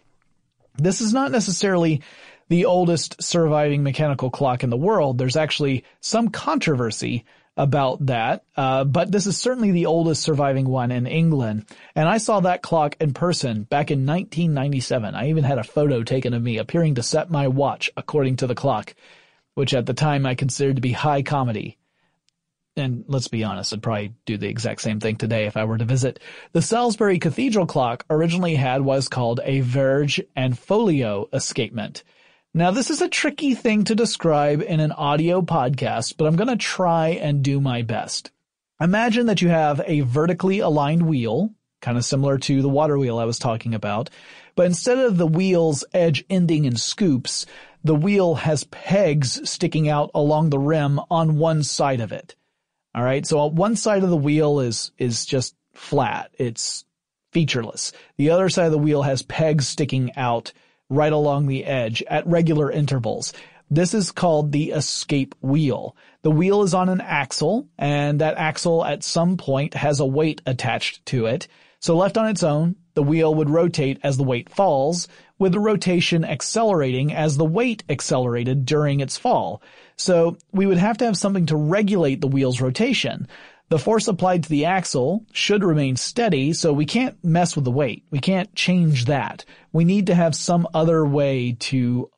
[0.77, 2.01] This is not necessarily
[2.49, 5.17] the oldest surviving mechanical clock in the world.
[5.17, 7.25] There's actually some controversy
[7.57, 11.65] about that, uh, but this is certainly the oldest surviving one in England.
[11.95, 15.15] And I saw that clock in person back in 1997.
[15.15, 18.47] I even had a photo taken of me appearing to set my watch according to
[18.47, 18.93] the clock,
[19.53, 21.77] which at the time I considered to be high comedy
[22.77, 25.77] and let's be honest, I'd probably do the exact same thing today if I were
[25.77, 26.19] to visit.
[26.51, 32.03] The Salisbury Cathedral clock originally had what is called a verge and foliot escapement.
[32.57, 36.47] Now this is a tricky thing to describe in an audio podcast, but I'm going
[36.47, 38.31] to try and do my best.
[38.79, 43.19] Imagine that you have a vertically aligned wheel, kind of similar to the water wheel
[43.19, 44.09] I was talking about,
[44.55, 47.45] but instead of the wheel's edge ending in scoops,
[47.83, 52.35] the wheel has pegs sticking out along the rim on one side of it.
[52.95, 53.27] All right.
[53.27, 56.31] So uh, one side of the wheel is, is just flat.
[56.39, 56.85] It's
[57.33, 57.91] featureless.
[58.15, 60.53] The other side of the wheel has pegs sticking out
[60.95, 63.33] right along the edge at regular intervals.
[63.69, 65.95] This is called the escape wheel.
[66.21, 70.41] The wheel is on an axle and that axle at some point has a weight
[70.45, 71.47] attached to it.
[71.79, 75.59] So left on its own, the wheel would rotate as the weight falls, with the
[75.59, 79.61] rotation accelerating as the weight accelerated during its fall.
[79.97, 83.27] So we would have to have something to regulate the wheel's rotation.
[83.69, 87.71] The force applied to the axle should remain steady, so we can't mess with the
[87.71, 88.03] weight.
[88.11, 89.43] We can't change that.
[89.73, 92.11] We need to have some other way to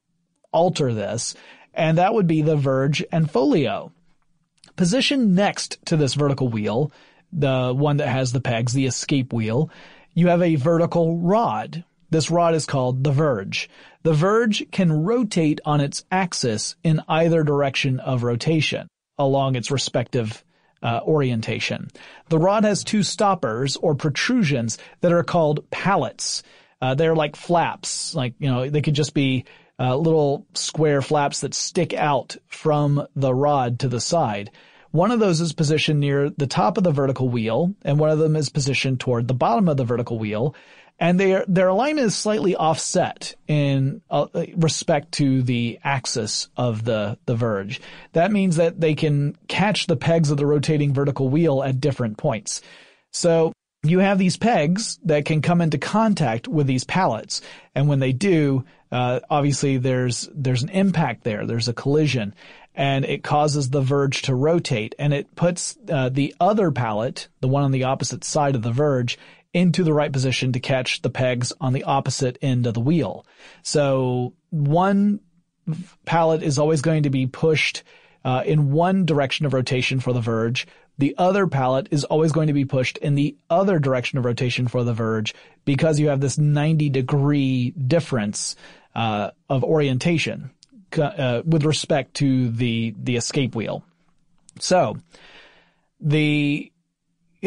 [0.51, 1.35] alter this,
[1.73, 3.91] and that would be the verge and foliot.
[4.75, 6.91] Positioned next to this vertical wheel,
[7.31, 9.69] the one that has the pegs, the escape wheel,
[10.13, 11.83] you have a vertical rod.
[12.09, 13.69] This rod is called the verge.
[14.03, 20.43] The verge can rotate on its axis in either direction of rotation along its respective
[20.81, 21.89] uh, orientation.
[22.29, 26.43] The rod has two stoppers or protrusions that are called pallets.
[26.81, 29.45] Uh, they're like flaps, like, you know, they could just be
[29.79, 34.51] uh, little square flaps that stick out from the rod to the side.
[34.91, 38.19] One of those is positioned near the top of the vertical wheel, and one of
[38.19, 40.55] them is positioned toward the bottom of the vertical wheel,
[40.99, 47.17] and their their alignment is slightly offset in uh, respect to the axis of the
[47.25, 47.81] the verge.
[48.13, 52.17] That means that they can catch the pegs of the rotating vertical wheel at different
[52.17, 52.61] points.
[53.11, 57.41] So you have these pegs that can come into contact with these pallets,
[57.75, 61.45] and when they do, uh, obviously there's there's an impact there.
[61.45, 62.33] There's a collision,
[62.73, 67.47] and it causes the verge to rotate, and it puts uh, the other pallet, the
[67.47, 69.17] one on the opposite side of the verge,
[69.53, 73.25] into the right position to catch the pegs on the opposite end of the wheel.
[73.63, 75.19] So one
[76.05, 77.83] pallet is always going to be pushed
[78.23, 80.67] uh, in one direction of rotation for the verge.
[80.97, 84.67] The other pallet is always going to be pushed in the other direction of rotation
[84.67, 85.33] for the verge
[85.63, 88.55] because you have this 90 degree difference
[88.95, 90.49] uh, of orientation
[90.97, 93.83] uh, with respect to the the escape wheel.
[94.59, 94.97] So
[95.99, 96.71] the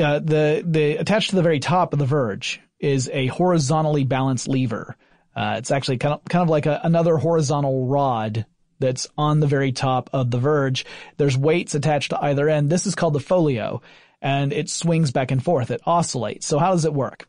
[0.00, 4.48] uh, the the attached to the very top of the verge is a horizontally balanced
[4.48, 4.96] lever.
[5.34, 8.46] Uh, it's actually kind of kind of like a, another horizontal rod
[8.80, 10.84] that's on the very top of the verge.
[11.16, 12.70] There's weights attached to either end.
[12.70, 13.80] This is called the foliot,
[14.20, 15.70] and it swings back and forth.
[15.70, 16.46] It oscillates.
[16.46, 17.28] So how does it work?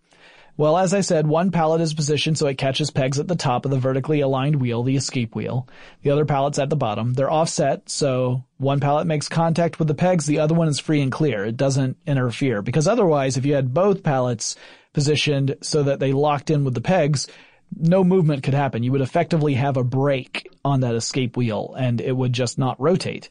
[0.57, 3.65] Well, as I said, one pallet is positioned so it catches pegs at the top
[3.65, 5.67] of the vertically aligned wheel, the escape wheel.
[6.03, 7.13] The other pallet's at the bottom.
[7.13, 11.01] They're offset, so one pallet makes contact with the pegs, the other one is free
[11.01, 11.45] and clear.
[11.45, 12.61] It doesn't interfere.
[12.61, 14.55] Because otherwise, if you had both pallets
[14.93, 17.27] positioned so that they locked in with the pegs,
[17.75, 18.83] no movement could happen.
[18.83, 22.79] You would effectively have a brake on that escape wheel and it would just not
[22.79, 23.29] rotate.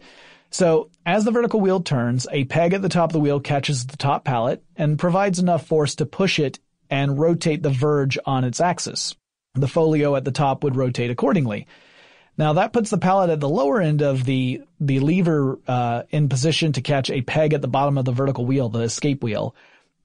[0.51, 3.87] So as the vertical wheel turns, a peg at the top of the wheel catches
[3.87, 6.59] the top pallet and provides enough force to push it
[6.91, 9.15] and rotate the verge on its axis.
[9.55, 11.67] The foliot at the top would rotate accordingly.
[12.37, 16.29] Now that puts the pallet at the lower end of the the lever uh, in
[16.29, 19.55] position to catch a peg at the bottom of the vertical wheel, the escape wheel.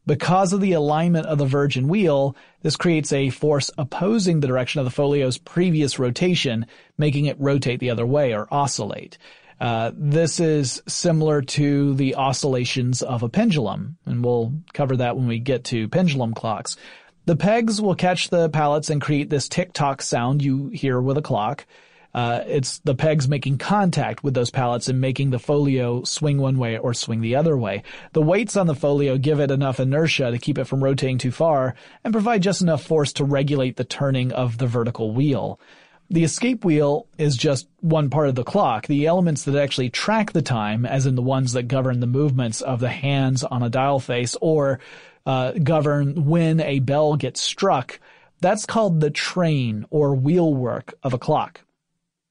[0.07, 4.47] Because of the alignment of the verge and wheel, this creates a force opposing the
[4.47, 6.67] direction of the foliot's previous rotation,
[6.97, 9.17] making it rotate the other way or oscillate.
[9.59, 15.27] Uh, this is similar to the oscillations of a pendulum, and we'll cover that when
[15.27, 16.75] we get to pendulum clocks.
[17.25, 21.21] The pegs will catch the pallets and create this tick-tock sound you hear with a
[21.21, 21.65] clock.
[22.13, 26.57] Uh, it's the pegs making contact with those pallets and making the foliot swing one
[26.57, 27.83] way or swing the other way.
[28.13, 31.31] The weights on the foliot give it enough inertia to keep it from rotating too
[31.31, 31.75] far
[32.05, 35.59] and provide just enough force to regulate the turning of the vertical wheel.
[36.09, 38.85] The escape wheel is just one part of the clock.
[38.87, 42.61] The elements that actually track the time, as in the ones that govern the movements
[42.61, 44.79] of the hands on a dial face or
[45.25, 47.99] uh, govern when a bell gets struck,
[48.39, 51.61] that's called the train or wheel work of a clock.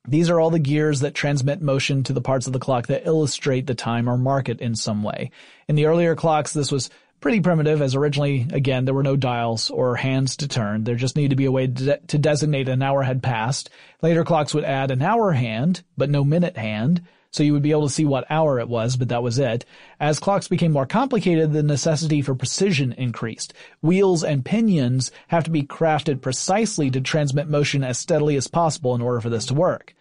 [0.06, 3.06] These are all the gears that transmit motion to the parts of the clock that
[3.06, 5.30] illustrate the time or mark it in some way.
[5.66, 6.90] In the earlier clocks, this was
[7.24, 10.84] pretty primitive as originally, again, there were no dials or hands to turn.
[10.84, 13.70] There just needed to be a way to, de- to designate an hour had passed.
[14.02, 17.00] Later clocks would add an hour hand, but no minute hand.
[17.30, 19.64] So you would be able to see what hour it was, but that was it.
[19.98, 23.54] As clocks became more complicated, the necessity for precision increased.
[23.80, 28.94] Wheels and pinions have to be crafted precisely to transmit motion as steadily as possible
[28.94, 29.94] in order for this to work.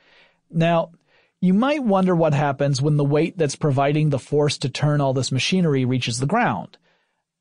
[0.51, 0.91] Now,
[1.39, 5.13] you might wonder what happens when the weight that's providing the force to turn all
[5.13, 6.78] this machinery reaches the ground.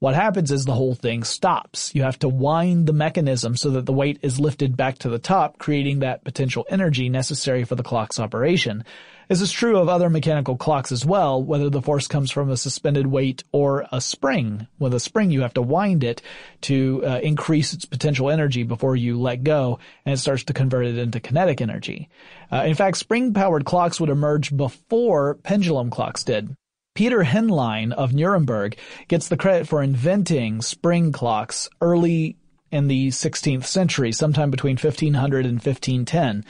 [0.02, 1.94] What happens is the whole thing stops.
[1.94, 5.20] You have to wind the mechanism so that the weight is lifted back to the
[5.20, 8.84] top, creating that potential energy necessary for the clock's operation.
[9.28, 12.56] This is true of other mechanical clocks as well, whether the force comes from a
[12.56, 14.66] suspended weight or a spring.
[14.80, 16.20] With a spring, you have to wind it
[16.62, 20.86] to uh, increase its potential energy before you let go, and it starts to convert
[20.86, 22.08] it into kinetic energy.
[22.50, 26.56] Uh, in fact, spring-powered clocks would emerge before pendulum clocks did.
[26.94, 28.76] Peter Henlein of Nuremberg
[29.08, 32.36] gets the credit for inventing spring clocks early
[32.70, 36.44] in the 16th century, sometime between 1500 and 1510.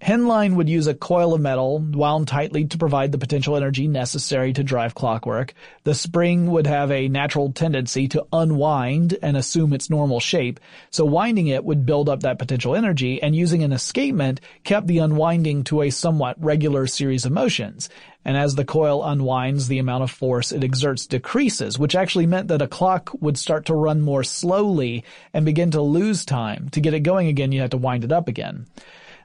[0.00, 4.52] Henlein would use a coil of metal wound tightly to provide the potential energy necessary
[4.52, 5.54] to drive clockwork.
[5.82, 11.04] The spring would have a natural tendency to unwind and assume its normal shape, so
[11.04, 15.64] winding it would build up that potential energy, and using an escapement kept the unwinding
[15.64, 17.88] to a somewhat regular series of motions.
[18.24, 22.48] And as the coil unwinds, the amount of force it exerts decreases, which actually meant
[22.48, 25.02] that a clock would start to run more slowly
[25.34, 26.68] and begin to lose time.
[26.70, 28.66] To get it going again, you had to wind it up again.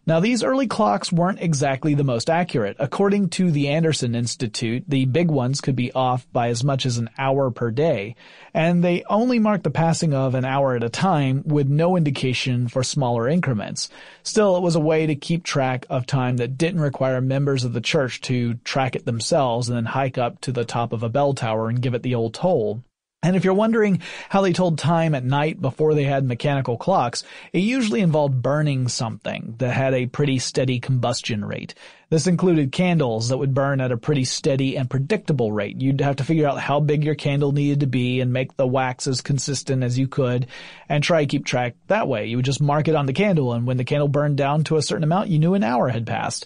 [0.05, 2.75] Now these early clocks weren't exactly the most accurate.
[2.77, 6.97] According to the Anderson Institute, the big ones could be off by as much as
[6.97, 8.17] an hour per day,
[8.53, 12.67] and they only marked the passing of an hour at a time with no indication
[12.67, 13.89] for smaller increments.
[14.23, 17.71] Still, it was a way to keep track of time that didn't require members of
[17.71, 21.09] the church to track it themselves and then hike up to the top of a
[21.09, 22.83] bell tower and give it the old toll.
[23.23, 27.23] And if you're wondering how they told time at night before they had mechanical clocks,
[27.53, 31.73] it usually involved burning something that had a pretty steady combustion rate.
[32.09, 35.81] This included candles that would burn at a pretty steady and predictable rate.
[35.81, 38.67] You'd have to figure out how big your candle needed to be and make the
[38.67, 40.47] wax as consistent as you could
[40.89, 42.25] and try to keep track that way.
[42.25, 44.75] You would just mark it on the candle and when the candle burned down to
[44.75, 46.45] a certain amount, you knew an hour had passed.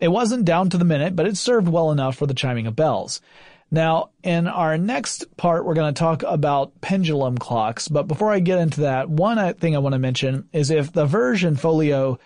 [0.00, 2.74] It wasn't down to the minute, but it served well enough for the chiming of
[2.74, 3.20] bells.
[3.70, 7.88] Now, in our next part, we're going to talk about pendulum clocks.
[7.88, 11.06] But before I get into that, one thing I want to mention is if the
[11.06, 12.18] verge and foliot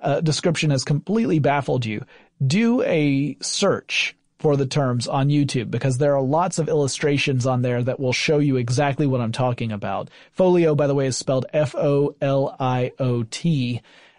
[0.00, 2.04] uh, description has completely baffled you,
[2.44, 7.62] do a search for the terms on YouTube because there are lots of illustrations on
[7.62, 10.10] there that will show you exactly what I'm talking about.
[10.38, 12.12] Foliot, by the way, is spelled F-O-L-I-O-T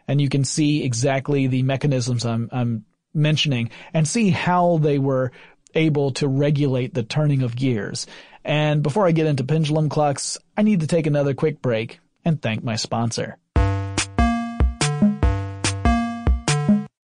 [0.08, 5.32] and you can see exactly the mechanisms I'm, I'm mentioning and see how they were
[5.78, 8.08] able to regulate the turning of gears.
[8.44, 12.42] And before I get into pendulum clocks, I need to take another quick break and
[12.42, 13.38] thank my sponsor.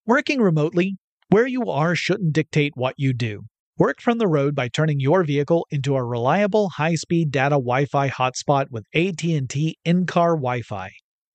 [0.08, 0.98] Working remotely,
[1.30, 3.44] where you are shouldn't dictate what you do.
[3.78, 8.70] Work from the road by turning your vehicle into a reliable high-speed data Wi-Fi hotspot
[8.70, 10.92] with AT&T in-car Wi-Fi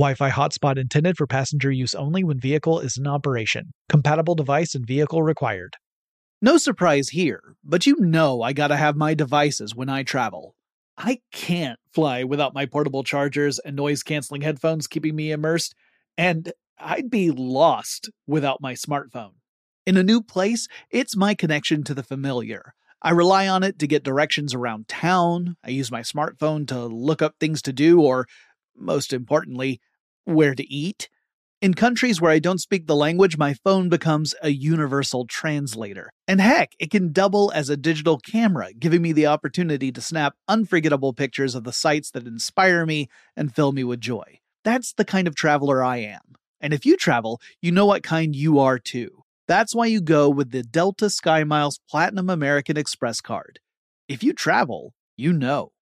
[0.00, 3.74] Wi-Fi hotspot intended for passenger use only when vehicle is in operation.
[3.90, 5.76] Compatible device and vehicle required.
[6.40, 10.56] No surprise here, but you know I gotta have my devices when I travel.
[10.96, 15.74] I can't fly without my portable chargers and noise canceling headphones keeping me immersed,
[16.16, 19.32] and I'd be lost without my smartphone.
[19.84, 22.72] In a new place, it's my connection to the familiar.
[23.02, 25.56] I rely on it to get directions around town.
[25.62, 28.26] I use my smartphone to look up things to do or
[28.74, 29.78] most importantly,
[30.30, 31.08] where to eat.
[31.60, 36.10] In countries where I don't speak the language, my phone becomes a universal translator.
[36.26, 40.34] And heck, it can double as a digital camera, giving me the opportunity to snap
[40.48, 44.38] unforgettable pictures of the sights that inspire me and fill me with joy.
[44.64, 46.36] That's the kind of traveler I am.
[46.62, 49.22] And if you travel, you know what kind you are too.
[49.46, 53.58] That's why you go with the Delta SkyMiles Platinum American Express card.
[54.08, 55.72] If you travel, you know.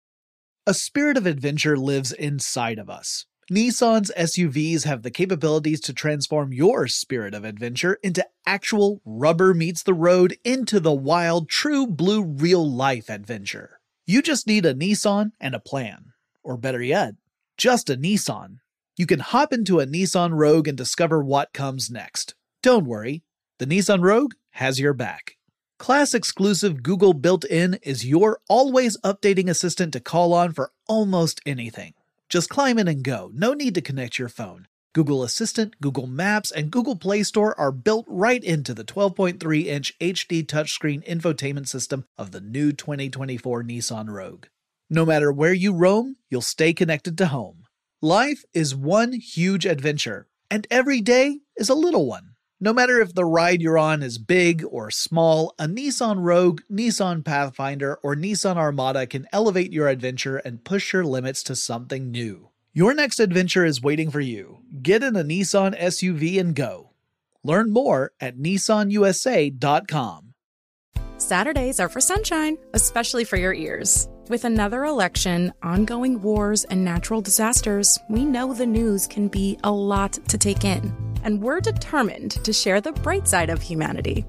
[0.66, 3.26] A spirit of adventure lives inside of us.
[3.50, 9.82] Nissan's SUVs have the capabilities to transform your spirit of adventure into actual rubber meets
[9.82, 13.80] the road into the wild, true blue real life adventure.
[14.06, 16.12] You just need a Nissan and a plan.
[16.42, 17.14] Or better yet,
[17.56, 18.58] just a Nissan.
[18.98, 22.34] You can hop into a Nissan Rogue and discover what comes next.
[22.62, 23.22] Don't worry,
[23.58, 25.36] the Nissan Rogue has your back.
[25.78, 31.40] Class exclusive Google built in is your always updating assistant to call on for almost
[31.46, 31.94] anything.
[32.28, 34.68] Just climb in and go, no need to connect your phone.
[34.94, 39.98] Google Assistant, Google Maps, and Google Play Store are built right into the 12.3 inch
[39.98, 44.46] HD touchscreen infotainment system of the new 2024 Nissan Rogue.
[44.90, 47.64] No matter where you roam, you'll stay connected to home.
[48.02, 52.34] Life is one huge adventure, and every day is a little one.
[52.60, 57.24] No matter if the ride you're on is big or small, a Nissan Rogue, Nissan
[57.24, 62.48] Pathfinder, or Nissan Armada can elevate your adventure and push your limits to something new.
[62.72, 64.58] Your next adventure is waiting for you.
[64.82, 66.90] Get in a Nissan SUV and go.
[67.44, 70.34] Learn more at nissanusa.com.
[71.18, 74.08] Saturdays are for sunshine, especially for your ears.
[74.28, 79.70] With another election, ongoing wars, and natural disasters, we know the news can be a
[79.70, 84.24] lot to take in and we're determined to share the bright side of humanity.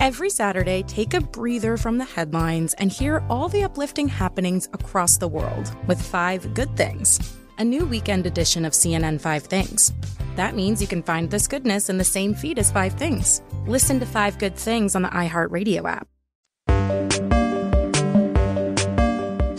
[0.00, 5.16] Every Saturday, take a breather from the headlines and hear all the uplifting happenings across
[5.16, 9.92] the world with Five Good Things, a new weekend edition of CNN Five Things.
[10.34, 13.42] That means you can find this goodness in the same feed as Five Things.
[13.66, 16.08] Listen to Five Good Things on the iHeartRadio app.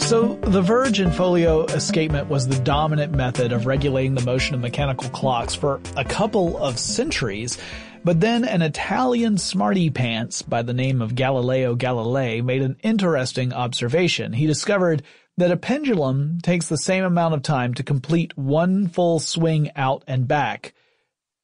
[0.03, 4.61] So, the Verge and foliot escapement was the dominant method of regulating the motion of
[4.61, 7.57] mechanical clocks for a couple of centuries.
[8.03, 13.53] But then an Italian smarty pants by the name of Galileo Galilei made an interesting
[13.53, 14.33] observation.
[14.33, 15.03] He discovered
[15.37, 20.03] that a pendulum takes the same amount of time to complete one full swing out
[20.05, 20.73] and back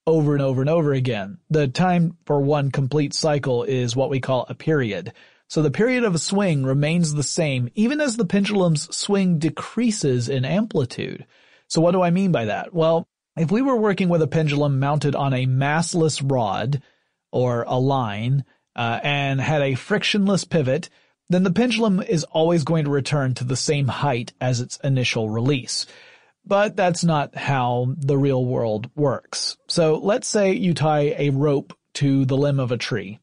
[0.06, 1.38] over and over and over again.
[1.50, 5.14] The time for one complete cycle is what we call a period.
[5.50, 10.30] So the period of a swing remains the same even as the pendulum's swing decreases
[10.30, 11.26] in amplitude.
[11.68, 12.72] So what do I mean by that?
[12.72, 16.84] Well, if we were working with a pendulum mounted on a massless rod
[17.32, 18.46] or a line
[18.76, 20.90] uh, and had a frictionless pivot,
[21.30, 25.32] then the pendulum is always going to return to the same height as its initial
[25.32, 25.88] release.
[26.46, 29.58] But that's not how the real world works.
[29.68, 33.20] So let's say you tie a rope to the limb of a tree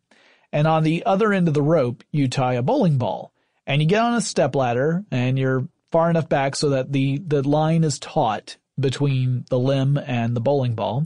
[0.53, 3.33] and on the other end of the rope you tie a bowling ball.
[3.67, 7.19] and you get on a step ladder and you're far enough back so that the,
[7.19, 11.05] the line is taut between the limb and the bowling ball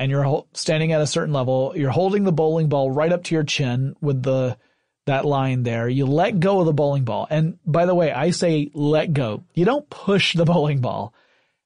[0.00, 1.74] and you're standing at a certain level.
[1.76, 4.56] You're holding the bowling ball right up to your chin with the,
[5.04, 5.90] that line there.
[5.90, 7.26] You let go of the bowling ball.
[7.28, 9.44] And by the way, I say let go.
[9.54, 11.12] You don't push the bowling ball,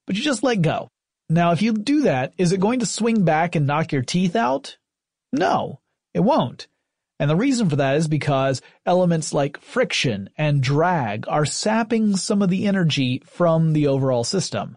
[0.04, 0.88] but you just let go.
[1.28, 4.34] Now, if you do that, is it going to swing back and knock your teeth
[4.34, 4.78] out?
[5.32, 5.80] No,
[6.12, 6.66] it won't.
[7.18, 12.42] And the reason for that is because elements like friction and drag are sapping some
[12.42, 14.76] of the energy from the overall system.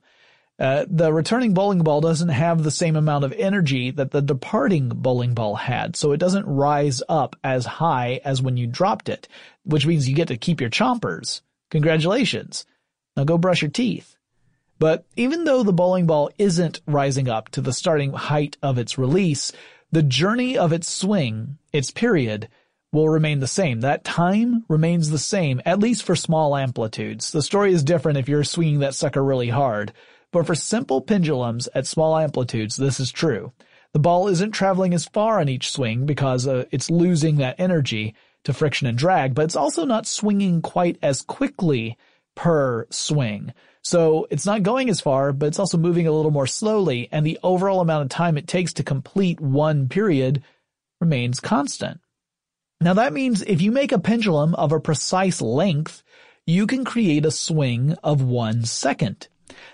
[0.59, 4.89] Uh, the returning bowling ball doesn't have the same amount of energy that the departing
[4.89, 9.27] bowling ball had, so it doesn't rise up as high as when you dropped it,
[9.65, 11.41] which means you get to keep your chompers.
[11.69, 12.65] Congratulations.
[13.15, 14.15] Now go brush your teeth.
[14.79, 18.97] But even though the bowling ball isn't rising up to the starting height of its
[18.97, 19.51] release,
[19.91, 22.49] the journey of its swing, its period,
[22.91, 23.81] will remain the same.
[23.81, 27.31] That time remains the same, at least for small amplitudes.
[27.31, 29.93] The story is different if you're swinging that sucker really hard.
[30.31, 33.53] But for simple pendulums at small amplitudes, this is true.
[33.93, 38.15] The ball isn't traveling as far on each swing because uh, it's losing that energy
[38.43, 41.97] to friction and drag, but it's also not swinging quite as quickly
[42.35, 43.53] per swing.
[43.87, 47.25] So it's not going as far, but it's also moving a little more slowly, and
[47.25, 50.43] the overall amount of time it takes to complete one period
[50.99, 52.01] remains constant.
[52.81, 56.03] Now that means if you make a pendulum of a precise length,
[56.45, 59.29] you can create a swing of one second.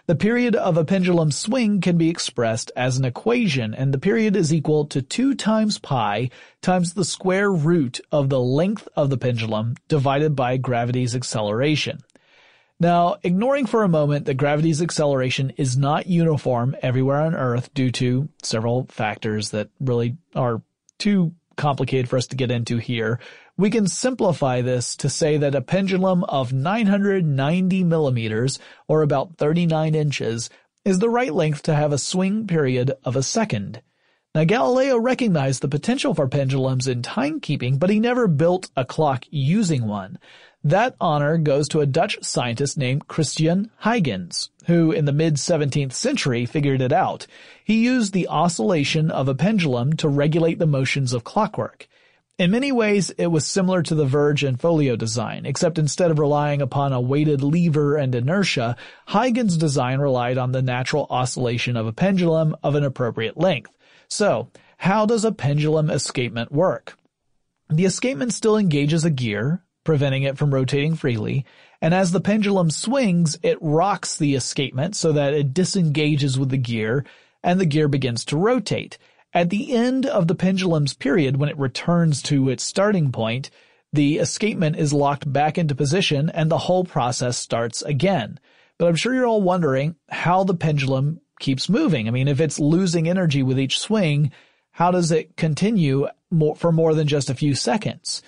[0.05, 4.35] The period of a pendulum swing can be expressed as an equation, and the period
[4.35, 6.29] is equal to 2 times pi
[6.61, 11.97] times the square root of the length of the pendulum divided by gravity's acceleration.
[12.83, 17.91] Now, ignoring for a moment that gravity's acceleration is not uniform everywhere on Earth due
[17.91, 20.61] to several factors that really are
[20.99, 23.21] too complicated for us to get into here,
[23.55, 28.59] we can simplify this to say that a pendulum of 990 millimeters,
[28.89, 30.49] or about 39 inches,
[30.83, 33.81] is the right length to have a swing period of a second.
[34.35, 39.23] Now Galileo recognized the potential for pendulums in timekeeping, but he never built a clock
[39.29, 40.17] using one.
[40.65, 46.45] That honor goes to a Dutch scientist named Christian Huygens, who in the mid-17th century
[46.45, 47.27] figured it out.
[47.65, 51.89] He used the oscillation of a pendulum to regulate the motions of clockwork.
[52.39, 56.17] In many ways, it was similar to the Verge and Foliot design, except instead of
[56.17, 61.87] relying upon a weighted lever and inertia, Huygens' design relied on the natural oscillation of
[61.87, 63.71] a pendulum of an appropriate length.
[64.07, 66.97] So, how does a pendulum escapement work?
[67.69, 71.45] The escapement still engages a gear, preventing it from rotating freely,
[71.81, 76.57] and as the pendulum swings, it rocks the escapement so that it disengages with the
[76.57, 77.05] gear,
[77.43, 78.97] and the gear begins to rotate.
[79.33, 83.49] At the end of the pendulum's period, when it returns to its starting point,
[83.91, 88.39] the escapement is locked back into position and the whole process starts again.
[88.77, 92.07] But I'm sure you're all wondering how the pendulum keeps moving.
[92.07, 94.31] I mean, if it's losing energy with each swing,
[94.71, 96.07] how does it continue
[96.55, 98.23] for more than just a few seconds?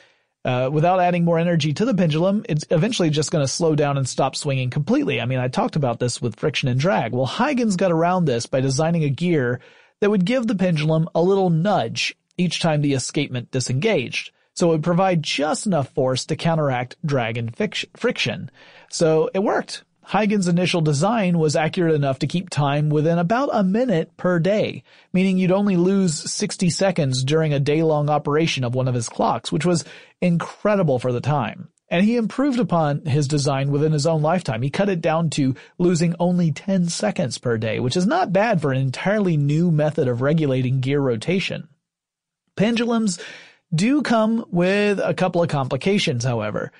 [0.46, 3.98] Uh, without adding more energy to the pendulum, it's eventually just going to slow down
[3.98, 5.20] and stop swinging completely.
[5.20, 7.14] I mean, I talked about this with friction and drag.
[7.14, 9.60] Well, Huygens got around this by designing a gear
[10.02, 14.32] that would give the pendulum a little nudge each time the escapement disengaged.
[14.54, 17.56] So it would provide just enough force to counteract drag and
[17.98, 18.52] friction.
[18.91, 19.84] So it worked.
[20.08, 24.84] Huygens' initial design was accurate enough to keep time within about a minute per day,
[25.12, 29.51] meaning you'd only lose 60 seconds during a day-long operation of one of his clocks,
[29.51, 29.84] which was
[30.22, 31.70] incredible for the time.
[31.89, 34.62] And he improved upon his design within his own lifetime.
[34.62, 38.62] He cut it down to losing only 10 seconds per day, which is not bad
[38.62, 41.68] for an entirely new method of regulating gear rotation.
[42.56, 43.20] Pendulums
[43.74, 46.72] do come with a couple of complications, however.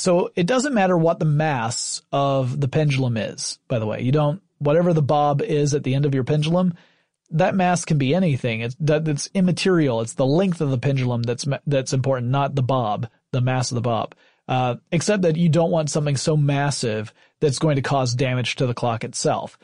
[0.00, 4.00] So it doesn't matter what the mass of the pendulum is, by the way.
[4.00, 6.72] You don't, whatever the bob is at the end of your pendulum,
[7.32, 8.62] that mass can be anything.
[8.62, 10.00] It's, that, it's immaterial.
[10.00, 13.74] It's the length of the pendulum that's, that's important, not the bob, the mass of
[13.74, 14.14] the bob.
[14.48, 18.66] Uh, except that you don't want something so massive that's going to cause damage to
[18.66, 19.58] the clock itself.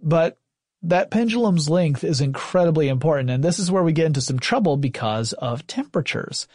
[0.00, 0.38] But
[0.82, 4.76] that pendulum's length is incredibly important, and this is where we get into some trouble
[4.76, 6.46] because of temperatures.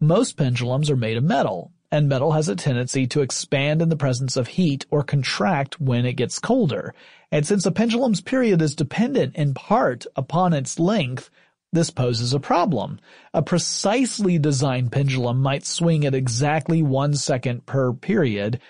[0.00, 3.96] Most pendulums are made of metal, and metal has a tendency to expand in the
[3.96, 6.94] presence of heat or contract when it gets colder.
[7.32, 11.30] And since a pendulum's period is dependent in part upon its length,
[11.72, 12.98] this poses a problem.
[13.32, 18.60] A precisely designed pendulum might swing at exactly one second per period,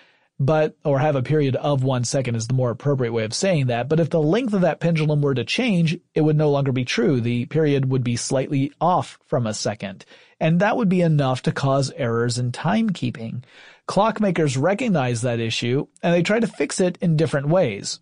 [0.42, 3.66] but, or have a period of one second is the more appropriate way of saying
[3.66, 6.72] that, but if the length of that pendulum were to change, it would no longer
[6.72, 7.20] be true.
[7.20, 10.06] The period would be slightly off from a second.
[10.40, 13.44] And that would be enough to cause errors in timekeeping.
[13.86, 18.00] clockmakers recognize that issue and they try to fix it in different ways.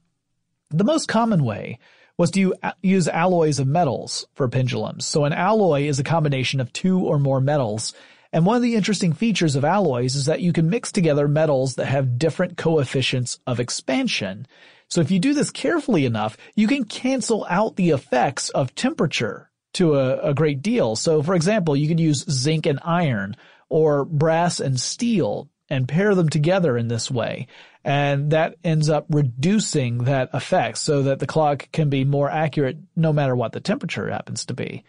[0.70, 1.80] The most common way
[2.16, 5.06] was to use alloys of metals for pendulums.
[5.06, 7.94] So an alloy is a combination of two or more metals.
[8.32, 11.76] And one of the interesting features of alloys is that you can mix together metals
[11.76, 14.46] that have different coefficients of expansion.
[14.88, 19.50] So if you do this carefully enough, you can cancel out the effects of temperature
[19.74, 20.96] to a, a great deal.
[20.96, 23.36] So for example, you could use zinc and iron
[23.68, 27.46] or brass and steel and pair them together in this way.
[27.84, 32.78] And that ends up reducing that effect so that the clock can be more accurate
[32.96, 34.84] no matter what the temperature happens to be.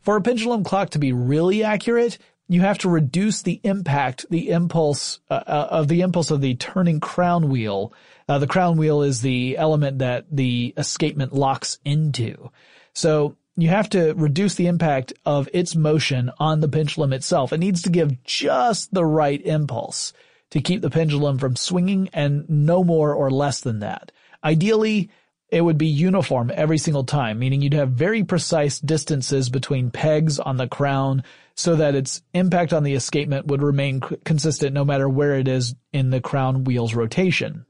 [0.00, 2.18] For a pendulum clock to be really accurate,
[2.50, 6.56] you have to reduce the impact, the impulse uh, uh of the impulse of the
[6.56, 7.92] turning crown wheel.
[8.28, 12.50] Uh, the crown wheel is the element that the escapement locks into.
[12.92, 17.52] So you have to reduce the impact of its motion on the pendulum itself.
[17.52, 20.12] It needs to give just the right impulse
[20.50, 24.10] to keep the pendulum from swinging and no more or less than that.
[24.42, 25.10] Ideally,
[25.50, 30.38] it would be uniform every single time, meaning you'd have very precise distances between pegs
[30.38, 31.24] on the crown
[31.54, 35.74] so that its impact on the escapement would remain consistent no matter where it is
[35.92, 37.66] in the crown wheel's rotation.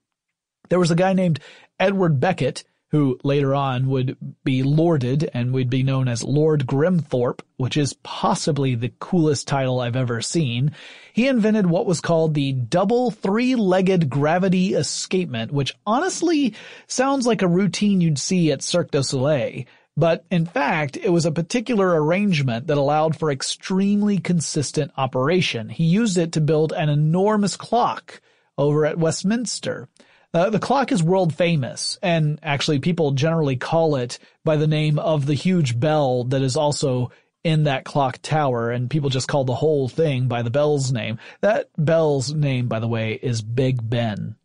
[0.68, 1.40] There was a guy named
[1.78, 7.40] Edward Beckett who later on would be lorded and would be known as Lord Grimthorpe,
[7.56, 10.72] which is possibly the coolest title I've ever seen.
[11.12, 16.54] He invented what was called the double three-legged gravity escapement, which honestly
[16.88, 19.64] sounds like a routine you'd see at Cirque du Soleil.
[19.96, 25.68] But in fact, it was a particular arrangement that allowed for extremely consistent operation.
[25.68, 28.20] He used it to build an enormous clock
[28.56, 29.88] over at Westminster.
[30.32, 34.98] Uh, the clock is world famous, and actually people generally call it by the name
[34.98, 37.10] of the huge bell that is also
[37.42, 41.18] in that clock tower, and people just call the whole thing by the bell's name.
[41.40, 44.36] That bell's name, by the way, is Big Ben.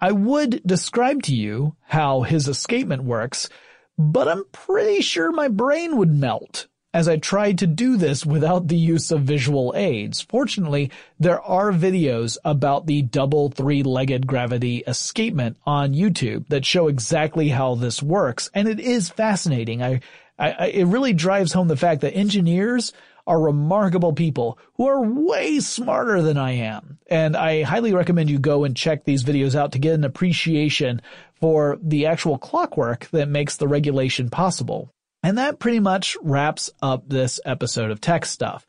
[0.00, 3.48] I would describe to you how his escapement works,
[3.96, 8.68] but I'm pretty sure my brain would melt as I tried to do this without
[8.68, 10.20] the use of visual aids.
[10.22, 17.48] Fortunately, there are videos about the double three-legged gravity escapement on YouTube that show exactly
[17.48, 19.82] how this works, and it is fascinating.
[19.82, 20.00] I,
[20.38, 22.92] I, it really drives home the fact that engineers
[23.26, 26.98] are remarkable people who are way smarter than I am.
[27.08, 31.02] And I highly recommend you go and check these videos out to get an appreciation
[31.40, 34.92] for the actual clockwork that makes the regulation possible.
[35.26, 38.64] And that pretty much wraps up this episode of Tech Stuff.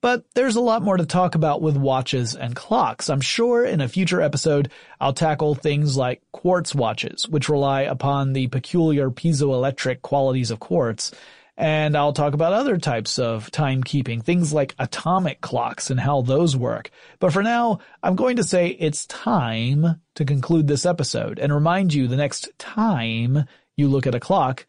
[0.00, 3.08] But there's a lot more to talk about with watches and clocks.
[3.08, 8.32] I'm sure in a future episode, I'll tackle things like quartz watches, which rely upon
[8.32, 11.12] the peculiar piezoelectric qualities of quartz.
[11.56, 16.56] And I'll talk about other types of timekeeping, things like atomic clocks and how those
[16.56, 16.90] work.
[17.20, 21.94] But for now, I'm going to say it's time to conclude this episode and remind
[21.94, 23.44] you the next time
[23.76, 24.66] you look at a clock,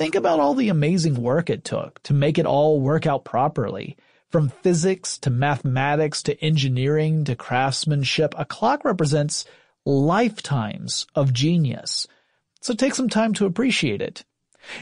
[0.00, 3.98] Think about all the amazing work it took to make it all work out properly.
[4.30, 9.44] From physics to mathematics to engineering to craftsmanship, a clock represents
[9.84, 12.08] lifetimes of genius.
[12.62, 14.24] So take some time to appreciate it.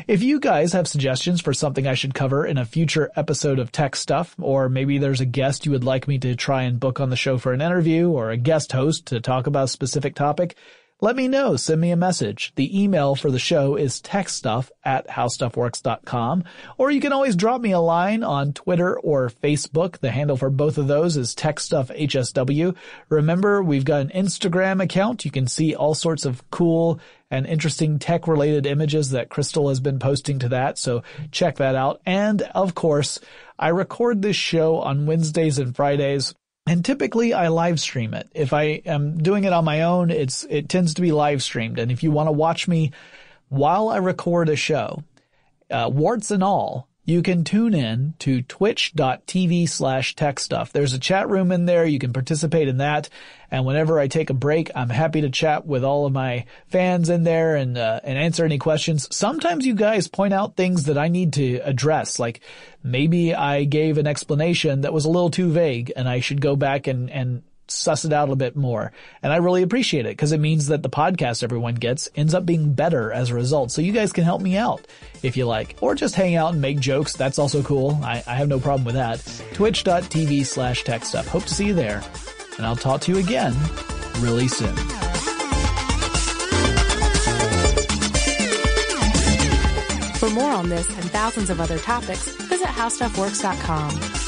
[0.06, 3.72] If you guys have suggestions for something I should cover in a future episode of
[3.72, 7.00] Tech Stuff, or maybe there's a guest you would like me to try and book
[7.00, 10.14] on the show for an interview, or a guest host to talk about a specific
[10.14, 10.56] topic,
[11.00, 11.54] let me know.
[11.56, 12.52] Send me a message.
[12.56, 16.44] The email for the show is techstuff at howstuffworks.com,
[16.76, 19.98] or you can always drop me a line on Twitter or Facebook.
[19.98, 22.74] The handle for both of those is techstuffhsw.
[23.08, 25.24] Remember, we've got an Instagram account.
[25.24, 26.98] You can see all sorts of cool
[27.30, 30.78] and interesting tech related images that Crystal has been posting to that.
[30.78, 32.00] So check that out.
[32.06, 33.20] And of course,
[33.58, 36.34] I record this show on Wednesdays and Fridays.
[36.68, 38.28] And typically I live stream it.
[38.34, 41.78] If I am doing it on my own, it's, it tends to be live streamed.
[41.78, 42.92] And if you want to watch me
[43.48, 45.02] while I record a show,
[45.70, 50.74] uh, warts and all, you can tune in to twitch.tv slash tech stuff.
[50.74, 51.86] There's a chat room in there.
[51.86, 53.08] You can participate in that.
[53.50, 57.08] And whenever I take a break, I'm happy to chat with all of my fans
[57.08, 59.08] in there and, uh, and answer any questions.
[59.10, 62.18] Sometimes you guys point out things that I need to address.
[62.18, 62.42] Like
[62.82, 66.56] maybe I gave an explanation that was a little too vague and I should go
[66.56, 68.92] back and, and suss it out a bit more.
[69.22, 72.46] And I really appreciate it because it means that the podcast everyone gets ends up
[72.46, 73.70] being better as a result.
[73.70, 74.86] So you guys can help me out
[75.22, 77.14] if you like, or just hang out and make jokes.
[77.14, 77.98] That's also cool.
[78.02, 79.18] I, I have no problem with that.
[79.54, 81.26] Twitch.tv slash tech stuff.
[81.28, 82.02] Hope to see you there.
[82.56, 83.54] And I'll talk to you again
[84.20, 84.74] really soon.
[90.18, 94.27] For more on this and thousands of other topics, visit howstuffworks.com.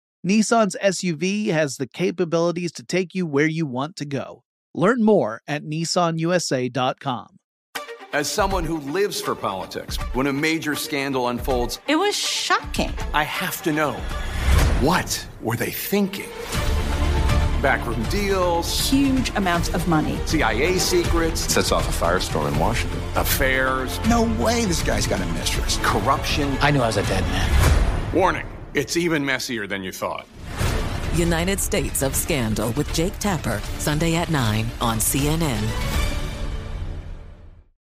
[0.25, 4.43] Nissan's SUV has the capabilities to take you where you want to go.
[4.75, 7.37] Learn more at nissanusa.com.
[8.13, 12.93] As someone who lives for politics, when a major scandal unfolds, it was shocking.
[13.15, 13.93] I have to know
[14.81, 16.29] what were they thinking?
[17.63, 23.99] Backroom deals, huge amounts of money, CIA secrets, sets off a firestorm in Washington, affairs.
[24.07, 25.79] No way this guy's got a mistress.
[25.81, 26.57] Corruption.
[26.61, 28.13] I knew I was a dead man.
[28.13, 30.25] Warning it's even messier than you thought.
[31.15, 36.10] United States of Scandal with Jake Tapper, Sunday at 9 on CNN.